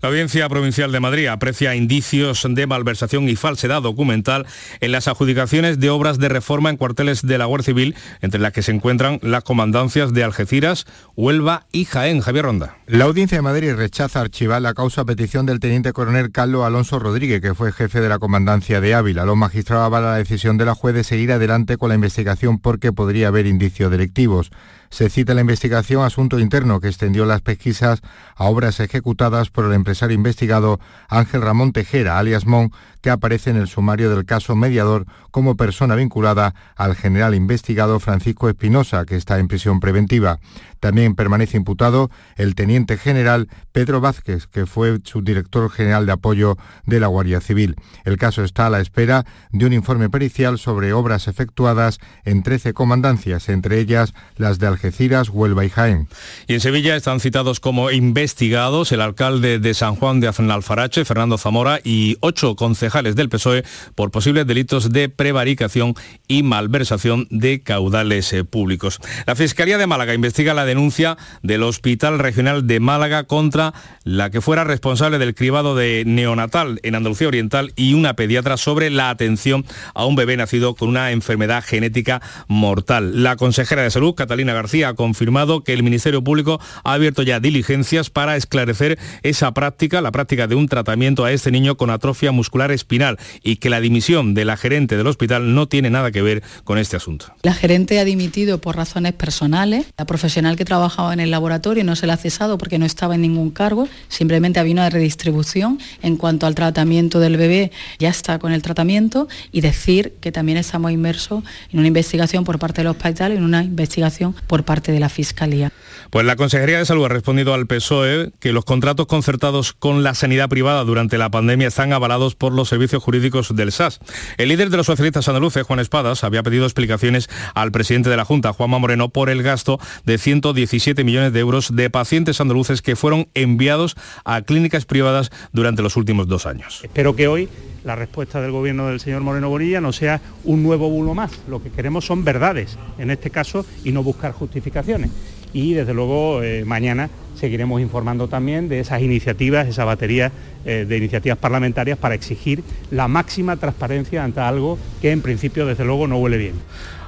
[0.02, 4.46] La Audiencia Provincial de Madrid aprecia indicios de malversación y falsedad documental
[4.80, 8.54] en las adjudicaciones de obras de reforma en cuarteles de la Guardia Civil, entre las
[8.54, 10.86] que se encuentran las comandancias de Algeciras,
[11.16, 12.20] Huelva y Jaén.
[12.22, 12.78] Javier Ronda.
[12.86, 16.98] La Audiencia de Madrid rechaza archivar la causa a petición del teniente coronel Carlos Alonso
[16.98, 19.26] Rodríguez, que fue jefe de la comandancia de Ávila.
[19.26, 22.90] Los magistrados avalan la decisión de la juez de seguir adelante con la investigación porque
[22.90, 24.50] podría haber indicios delictivos.
[24.90, 28.02] Se cita la investigación Asunto Interno, que extendió las pesquisas
[28.34, 33.56] a obras ejecutadas por el empresario investigado Ángel Ramón Tejera, alias Mon, que aparece en
[33.56, 39.38] el sumario del caso mediador como persona vinculada al general investigado Francisco Espinosa, que está
[39.38, 40.38] en prisión preventiva.
[40.80, 47.00] También permanece imputado el teniente general Pedro Vázquez, que fue subdirector general de apoyo de
[47.00, 47.76] la Guardia Civil.
[48.04, 52.72] El caso está a la espera de un informe pericial sobre obras efectuadas en 13
[52.72, 56.08] comandancias, entre ellas las de Algeciras, Huelva y Jaén.
[56.46, 61.36] Y en Sevilla están citados como investigados el alcalde de San Juan de Aznalfarache, Fernando
[61.36, 63.64] Zamora, y ocho concejales del PSOE
[63.94, 65.94] por posibles delitos de prevaricación
[66.26, 68.98] y malversación de caudales eh, públicos.
[69.26, 73.72] La Fiscalía de Málaga investiga la denuncia del Hospital Regional de Málaga contra
[74.04, 78.90] la que fuera responsable del cribado de neonatal en Andalucía Oriental y una pediatra sobre
[78.90, 79.64] la atención
[79.94, 83.22] a un bebé nacido con una enfermedad genética mortal.
[83.22, 87.40] La consejera de Salud, Catalina García, ha confirmado que el Ministerio Público ha abierto ya
[87.40, 92.32] diligencias para esclarecer esa práctica, la práctica de un tratamiento a este niño con atrofia
[92.32, 96.22] muscular espinal y que la dimisión de la gerente del hospital no tiene nada que
[96.22, 97.26] ver con este asunto.
[97.42, 99.86] La gerente ha dimitido por razones personales.
[99.96, 103.14] La profesional que trabajaba en el laboratorio no se le ha cesado porque no estaba
[103.14, 108.38] en ningún cargo, simplemente había una redistribución en cuanto al tratamiento del bebé, ya está
[108.38, 112.88] con el tratamiento y decir que también estamos inmersos en una investigación por parte del
[112.88, 115.72] hospital y en una investigación por parte de la Fiscalía.
[116.10, 120.14] Pues la Consejería de Salud ha respondido al PSOE que los contratos concertados con la
[120.14, 124.00] sanidad privada durante la pandemia están avalados por los servicios jurídicos del SAS.
[124.36, 128.24] El líder de los socialistas andaluces, Juan Espadas, había pedido explicaciones al presidente de la
[128.24, 132.96] Junta, Juanma Moreno, por el gasto de 117 millones de euros de pacientes andaluces que
[132.96, 133.94] fueron enviados
[134.24, 136.80] a clínicas privadas durante los últimos dos años.
[136.82, 137.48] Espero que hoy
[137.84, 141.30] la respuesta del gobierno del señor Moreno Bonilla no sea un nuevo bulo más.
[141.48, 145.10] Lo que queremos son verdades, en este caso, y no buscar justificaciones.
[145.52, 150.30] Y desde luego eh, mañana seguiremos informando también de esas iniciativas, esa batería
[150.64, 155.84] eh, de iniciativas parlamentarias para exigir la máxima transparencia ante algo que en principio desde
[155.84, 156.54] luego no huele bien.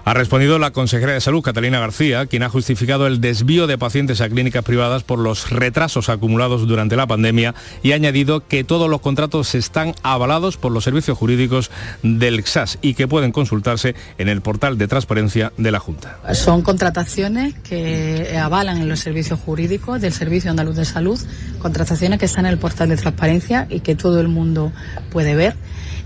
[0.05, 4.21] Ha respondido la consejera de Salud, Catalina García, quien ha justificado el desvío de pacientes
[4.21, 8.91] a clínicas privadas por los retrasos acumulados durante la pandemia y ha añadido que todos
[8.91, 11.71] los contratos están avalados por los servicios jurídicos
[12.03, 16.19] del XAS y que pueden consultarse en el portal de transparencia de la Junta.
[16.33, 21.21] Son contrataciones que avalan en los servicios jurídicos del Servicio Andaluz de Salud,
[21.61, 24.73] contrataciones que están en el portal de transparencia y que todo el mundo
[25.11, 25.55] puede ver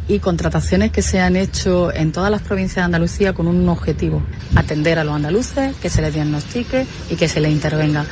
[0.09, 4.23] y contrataciones que se han hecho en todas las provincias de Andalucía con un objetivo,
[4.55, 8.07] atender a los andaluces, que se les diagnostique y que se les intervenga.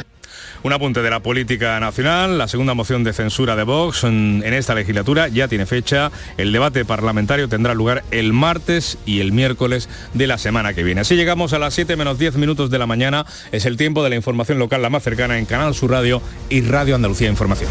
[0.64, 4.74] Un apunte de la política nacional, la segunda moción de censura de Vox en, esta
[4.74, 6.10] legislatura ya tiene fecha.
[6.38, 11.02] El debate parlamentario tendrá lugar el martes y el miércoles de la semana que viene.
[11.02, 13.26] Así llegamos a las 7 menos 10 minutos de la mañana.
[13.52, 16.62] Es el tiempo de la información local la más cercana en Canal Sur Radio y
[16.62, 17.70] Radio Andalucía Información.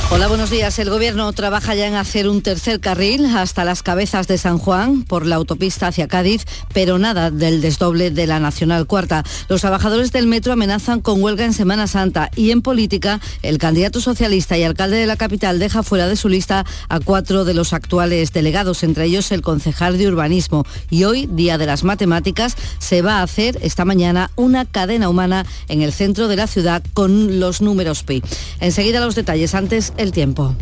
[0.13, 0.77] Hola, buenos días.
[0.77, 5.03] El gobierno trabaja ya en hacer un tercer carril hasta las cabezas de San Juan
[5.03, 9.23] por la autopista hacia Cádiz, pero nada del desdoble de la Nacional Cuarta.
[9.47, 14.01] Los trabajadores del metro amenazan con huelga en Semana Santa y en política el candidato
[14.01, 17.71] socialista y alcalde de la capital deja fuera de su lista a cuatro de los
[17.71, 20.65] actuales delegados, entre ellos el concejal de urbanismo.
[20.89, 25.45] Y hoy, Día de las Matemáticas, se va a hacer esta mañana una cadena humana
[25.69, 28.21] en el centro de la ciudad con los números pi.
[28.59, 29.55] Enseguida los detalles.
[29.55, 30.55] Antes, el tiempo.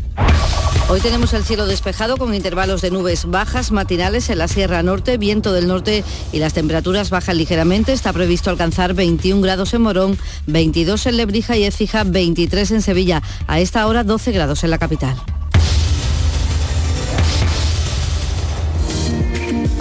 [0.89, 5.17] Hoy tenemos el cielo despejado con intervalos de nubes bajas matinales en la Sierra Norte,
[5.17, 7.93] viento del norte y las temperaturas bajan ligeramente.
[7.93, 10.17] Está previsto alcanzar 21 grados en Morón,
[10.47, 13.21] 22 en Lebrija y Écija, 23 en Sevilla.
[13.47, 15.15] A esta hora 12 grados en la capital.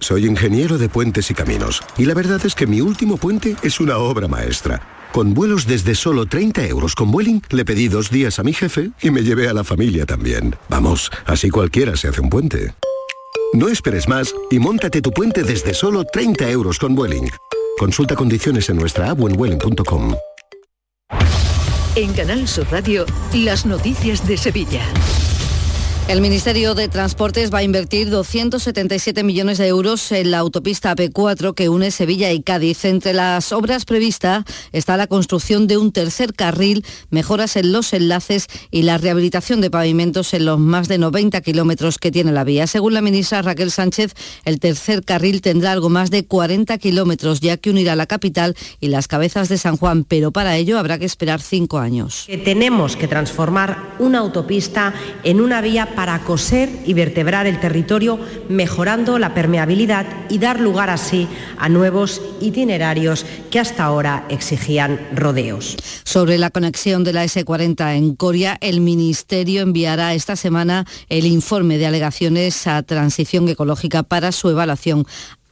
[0.00, 1.80] Soy ingeniero de puentes y caminos.
[1.96, 4.82] Y la verdad es que mi último puente es una obra maestra.
[5.12, 8.90] Con vuelos desde solo 30 euros con Vueling, le pedí dos días a mi jefe
[9.00, 10.56] y me llevé a la familia también.
[10.68, 12.74] Vamos, así cualquiera se hace un puente.
[13.52, 17.30] No esperes más y montate tu puente desde solo 30 euros con Vueling.
[17.78, 20.16] Consulta condiciones en nuestra app en.
[21.94, 24.84] En Canal Sur Radio, las noticias de Sevilla.
[26.06, 31.54] El Ministerio de Transportes va a invertir 277 millones de euros en la autopista AP4
[31.54, 32.84] que une Sevilla y Cádiz.
[32.84, 38.48] Entre las obras previstas está la construcción de un tercer carril, mejoras en los enlaces
[38.70, 42.66] y la rehabilitación de pavimentos en los más de 90 kilómetros que tiene la vía.
[42.66, 44.12] Según la ministra Raquel Sánchez,
[44.44, 48.88] el tercer carril tendrá algo más de 40 kilómetros, ya que unirá la capital y
[48.88, 52.26] las cabezas de San Juan, pero para ello habrá que esperar cinco años.
[52.44, 54.92] Tenemos que transformar una autopista
[55.22, 58.18] en una vía para coser y vertebrar el territorio,
[58.48, 61.28] mejorando la permeabilidad y dar lugar así
[61.58, 65.76] a nuevos itinerarios que hasta ahora exigían rodeos.
[66.04, 71.78] Sobre la conexión de la S40 en Coria, el Ministerio enviará esta semana el informe
[71.78, 75.06] de alegaciones a transición ecológica para su evaluación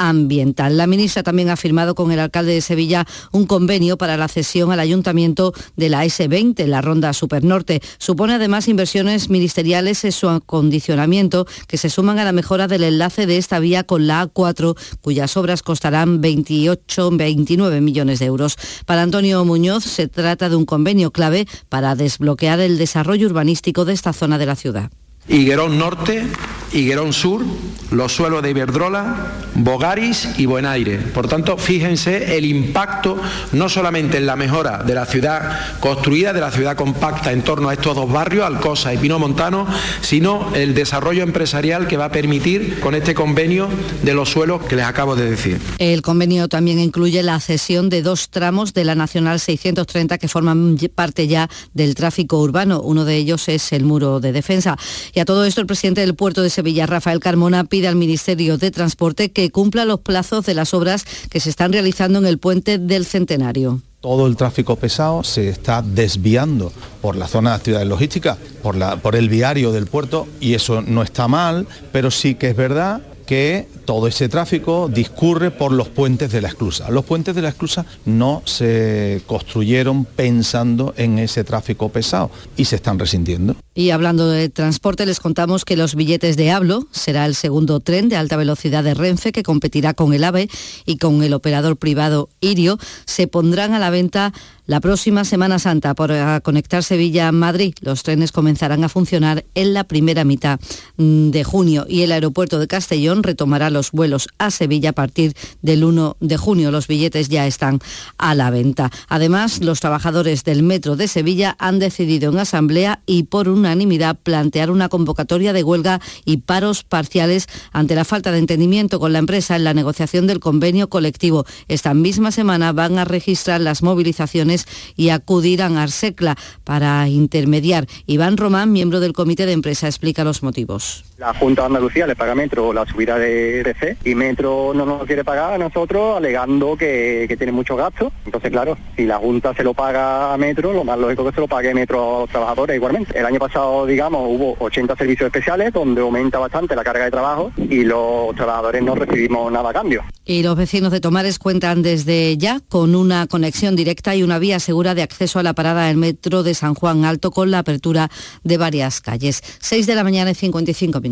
[0.08, 0.76] ambiental.
[0.76, 4.72] La ministra también ha firmado con el alcalde de Sevilla un convenio para la cesión
[4.72, 7.80] al ayuntamiento de la S20, la Ronda Supernorte.
[7.98, 13.26] Supone además inversiones ministeriales en su acondicionamiento que se suman a la mejora del enlace
[13.26, 18.56] de esta vía con la A4, cuyas obras costarán 28, 29 millones de euros.
[18.86, 23.92] Para Antonio Muñoz se trata de un convenio clave para desbloquear el desarrollo urbanístico de
[23.92, 24.90] esta zona de la ciudad.
[25.28, 26.26] Higuerón Norte,
[26.72, 27.44] Higuerón Sur,
[27.92, 30.98] los suelos de Iberdrola, Bogaris y Buenaire.
[30.98, 33.20] Por tanto, fíjense el impacto
[33.52, 37.68] no solamente en la mejora de la ciudad construida, de la ciudad compacta en torno
[37.68, 39.66] a estos dos barrios, Alcosa y Pino Montano,
[40.00, 43.68] sino el desarrollo empresarial que va a permitir con este convenio
[44.02, 45.60] de los suelos que les acabo de decir.
[45.78, 50.78] El convenio también incluye la cesión de dos tramos de la Nacional 630 que forman
[50.94, 52.80] parte ya del tráfico urbano.
[52.80, 54.76] Uno de ellos es el muro de defensa.
[55.14, 58.56] Y a todo esto, el presidente del puerto de Sevilla, Rafael Carmona, pide al Ministerio
[58.56, 62.38] de Transporte que cumpla los plazos de las obras que se están realizando en el
[62.38, 63.82] puente del Centenario.
[64.00, 69.14] Todo el tráfico pesado se está desviando por la zona de actividades logísticas, por, por
[69.14, 73.68] el viario del puerto, y eso no está mal, pero sí que es verdad que
[73.84, 76.90] todo ese tráfico discurre por los puentes de la esclusa.
[76.90, 82.76] Los puentes de la esclusa no se construyeron pensando en ese tráfico pesado y se
[82.76, 83.56] están resintiendo.
[83.74, 88.08] Y hablando de transporte, les contamos que los billetes de Hablo será el segundo tren
[88.08, 90.50] de alta velocidad de Renfe que competirá con el AVE
[90.84, 92.78] y con el operador privado Irio.
[93.06, 94.32] Se pondrán a la venta
[94.72, 96.10] la próxima Semana Santa por
[96.40, 97.74] conectar Sevilla a Madrid.
[97.82, 100.58] Los trenes comenzarán a funcionar en la primera mitad
[100.96, 105.34] mm, de junio y el aeropuerto de Castellón retomará los vuelos a Sevilla a partir
[105.60, 106.70] del 1 de junio.
[106.70, 107.80] Los billetes ya están
[108.16, 108.90] a la venta.
[109.08, 114.70] Además, los trabajadores del Metro de Sevilla han decidido en asamblea y por unanimidad plantear
[114.70, 119.54] una convocatoria de huelga y paros parciales ante la falta de entendimiento con la empresa
[119.54, 121.44] en la negociación del convenio colectivo.
[121.68, 124.61] Esta misma semana van a registrar las movilizaciones
[124.96, 127.86] y acudirán a Arsecla para intermediar.
[128.06, 131.04] Iván Román, miembro del comité de empresa, explica los motivos.
[131.22, 135.04] La Junta de Andalucía le paga Metro la subida de DC y Metro no nos
[135.04, 138.12] quiere pagar a nosotros alegando que, tiene muchos gastos.
[138.24, 141.34] Entonces, claro, si la Junta se lo paga a Metro, lo más lógico es que
[141.36, 143.16] se lo pague Metro a los trabajadores igualmente.
[143.16, 147.52] El año pasado, digamos, hubo 80 servicios especiales donde aumenta bastante la carga de trabajo
[147.56, 150.02] y los trabajadores no recibimos nada a cambio.
[150.24, 154.58] Y los vecinos de Tomares cuentan desde ya con una conexión directa y una vía
[154.58, 158.10] segura de acceso a la parada del metro de San Juan Alto con la apertura
[158.42, 159.40] de varias calles.
[159.60, 161.11] 6 de la mañana y 55 minutos.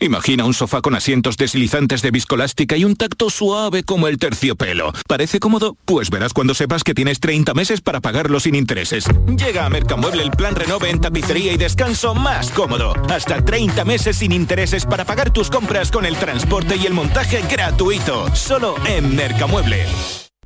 [0.00, 4.92] Imagina un sofá con asientos deslizantes de viscolástica y un tacto suave como el terciopelo.
[5.08, 5.76] ¿Parece cómodo?
[5.84, 9.06] Pues verás cuando sepas que tienes 30 meses para pagarlo sin intereses.
[9.26, 12.92] Llega a Mercamueble el plan Renove en tapicería y descanso más cómodo.
[13.10, 17.42] Hasta 30 meses sin intereses para pagar tus compras con el transporte y el montaje
[17.50, 18.32] gratuito.
[18.36, 20.27] Solo en Mercamueble.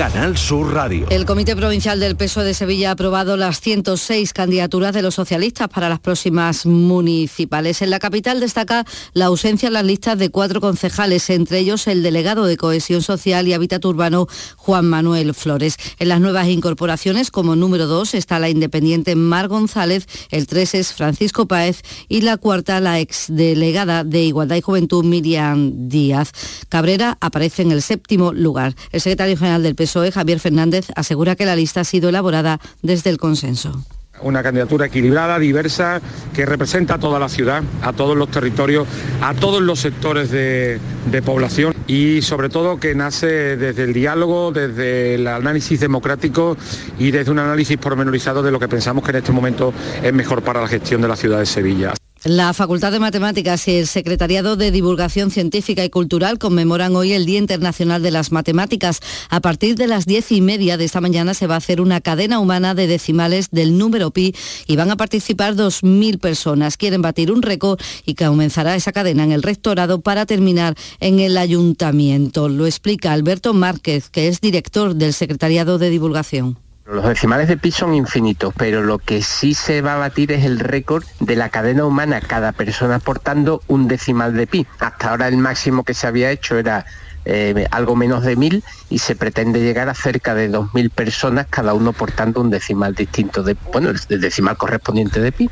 [0.00, 1.06] Canal Sur Radio.
[1.10, 5.68] El Comité Provincial del Peso de Sevilla ha aprobado las 106 candidaturas de los socialistas
[5.68, 7.82] para las próximas municipales.
[7.82, 12.02] En la capital destaca la ausencia en las listas de cuatro concejales, entre ellos el
[12.02, 14.26] delegado de Cohesión Social y Hábitat Urbano,
[14.56, 15.76] Juan Manuel Flores.
[15.98, 20.94] En las nuevas incorporaciones, como número dos, está la independiente Mar González, el tres es
[20.94, 26.32] Francisco Páez y la cuarta, la exdelegada de Igualdad y Juventud, Miriam Díaz.
[26.70, 28.74] Cabrera aparece en el séptimo lugar.
[28.92, 33.10] El secretario general del PSOE, Javier Fernández, asegura que la lista ha sido elaborada desde
[33.10, 33.84] el consenso
[34.22, 36.00] una candidatura equilibrada, diversa,
[36.34, 38.86] que representa a toda la ciudad, a todos los territorios,
[39.20, 40.78] a todos los sectores de,
[41.10, 46.56] de, población y sobre todo que nace desde el diálogo, desde el análisis democrático
[46.98, 49.72] y desde un análisis pormenorizado de lo que pensamos que en este momento
[50.02, 51.94] es mejor para la gestión de la ciudad de Sevilla.
[52.24, 57.24] La Facultad de Matemáticas y el Secretariado de Divulgación Científica y Cultural conmemoran hoy el
[57.24, 59.00] Día Internacional de las Matemáticas.
[59.30, 62.02] A partir de las diez y media de esta mañana se va a hacer una
[62.02, 64.34] cadena humana de decimales del número pi
[64.66, 66.76] y van a participar 2.000 personas.
[66.76, 71.38] Quieren batir un récord y comenzará esa cadena en el rectorado para terminar en el
[71.38, 72.50] ayuntamiento.
[72.50, 76.58] Lo explica Alberto Márquez, que es director del Secretariado de Divulgación.
[76.90, 80.44] Los decimales de pi son infinitos, pero lo que sí se va a batir es
[80.44, 84.66] el récord de la cadena humana, cada persona aportando un decimal de pi.
[84.80, 86.84] Hasta ahora el máximo que se había hecho era
[87.26, 91.46] eh, algo menos de mil y se pretende llegar a cerca de dos mil personas,
[91.48, 95.48] cada uno portando un decimal distinto de, bueno, el decimal correspondiente de pi.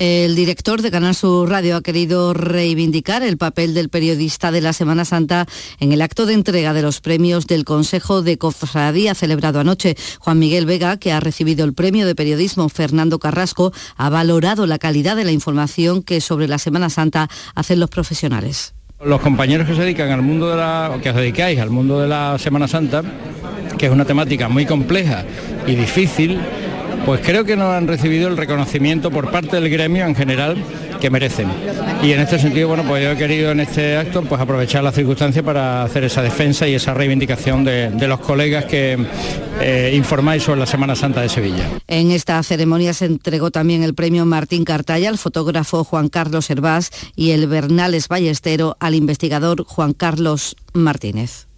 [0.00, 4.72] El director de Canal Sur Radio ha querido reivindicar el papel del periodista de la
[4.72, 5.44] Semana Santa
[5.78, 9.96] en el acto de entrega de los premios del Consejo de Cofradía celebrado anoche.
[10.18, 14.78] Juan Miguel Vega, que ha recibido el premio de periodismo Fernando Carrasco, ha valorado la
[14.78, 18.72] calidad de la información que sobre la Semana Santa hacen los profesionales.
[19.04, 22.08] Los compañeros que se dedican al mundo de la, que os dedicáis al mundo de
[22.08, 23.02] la Semana Santa,
[23.76, 25.26] que es una temática muy compleja
[25.66, 26.40] y difícil,
[27.06, 30.62] pues creo que no han recibido el reconocimiento por parte del gremio en general
[31.00, 31.48] que merecen.
[32.02, 34.92] Y en este sentido, bueno, pues yo he querido en este acto pues aprovechar la
[34.92, 38.98] circunstancia para hacer esa defensa y esa reivindicación de, los colegas que
[39.60, 41.64] eh, informáis sobre la Semana Santa de Sevilla.
[41.86, 46.90] En esta ceremonia se entregó también el premio Martín Cartaya al fotógrafo Juan Carlos Hervás
[47.16, 51.49] y el Bernales Ballestero al investigador Juan Carlos Martínez.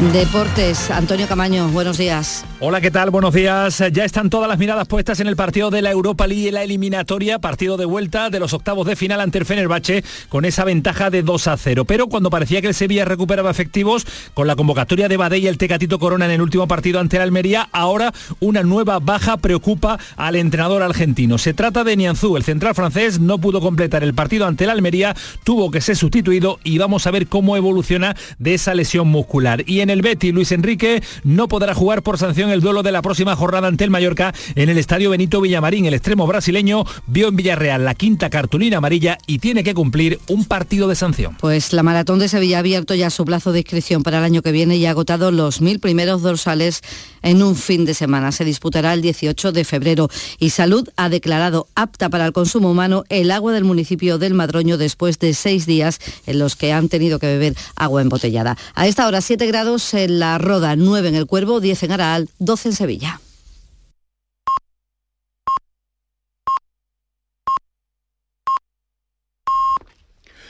[0.00, 2.46] Deportes, Antonio Camaño, buenos días.
[2.58, 3.10] Hola, ¿qué tal?
[3.10, 3.84] Buenos días.
[3.92, 7.38] Ya están todas las miradas puestas en el partido de la Europa League la eliminatoria,
[7.38, 11.22] partido de vuelta de los octavos de final ante el Fenerbahce con esa ventaja de
[11.22, 11.84] 2 a 0.
[11.84, 15.58] Pero cuando parecía que el Sevilla recuperaba efectivos con la convocatoria de Badé y el
[15.58, 20.34] Tecatito Corona en el último partido ante el Almería, ahora una nueva baja preocupa al
[20.34, 21.36] entrenador argentino.
[21.36, 25.14] Se trata de Nianzú, el central francés no pudo completar el partido ante el Almería,
[25.44, 29.62] tuvo que ser sustituido y vamos a ver cómo evoluciona de esa lesión muscular.
[29.66, 33.02] Y en el Betty, Luis Enrique, no podrá jugar por sanción el duelo de la
[33.02, 35.86] próxima jornada ante el Mallorca en el Estadio Benito Villamarín.
[35.86, 40.44] El extremo brasileño vio en Villarreal la quinta cartulina amarilla y tiene que cumplir un
[40.44, 41.36] partido de sanción.
[41.40, 44.42] Pues la Maratón de Sevilla ha abierto ya su plazo de inscripción para el año
[44.42, 46.82] que viene y ha agotado los mil primeros dorsales
[47.22, 48.32] en un fin de semana.
[48.32, 53.04] Se disputará el 18 de febrero y Salud ha declarado apta para el consumo humano
[53.08, 57.18] el agua del municipio del Madroño después de seis días en los que han tenido
[57.18, 58.56] que beber agua embotellada.
[58.74, 59.46] A esta hora 7
[59.80, 63.20] grados en La Roda, 9 en El Cuervo, 10 en Araal, 12 en Sevilla.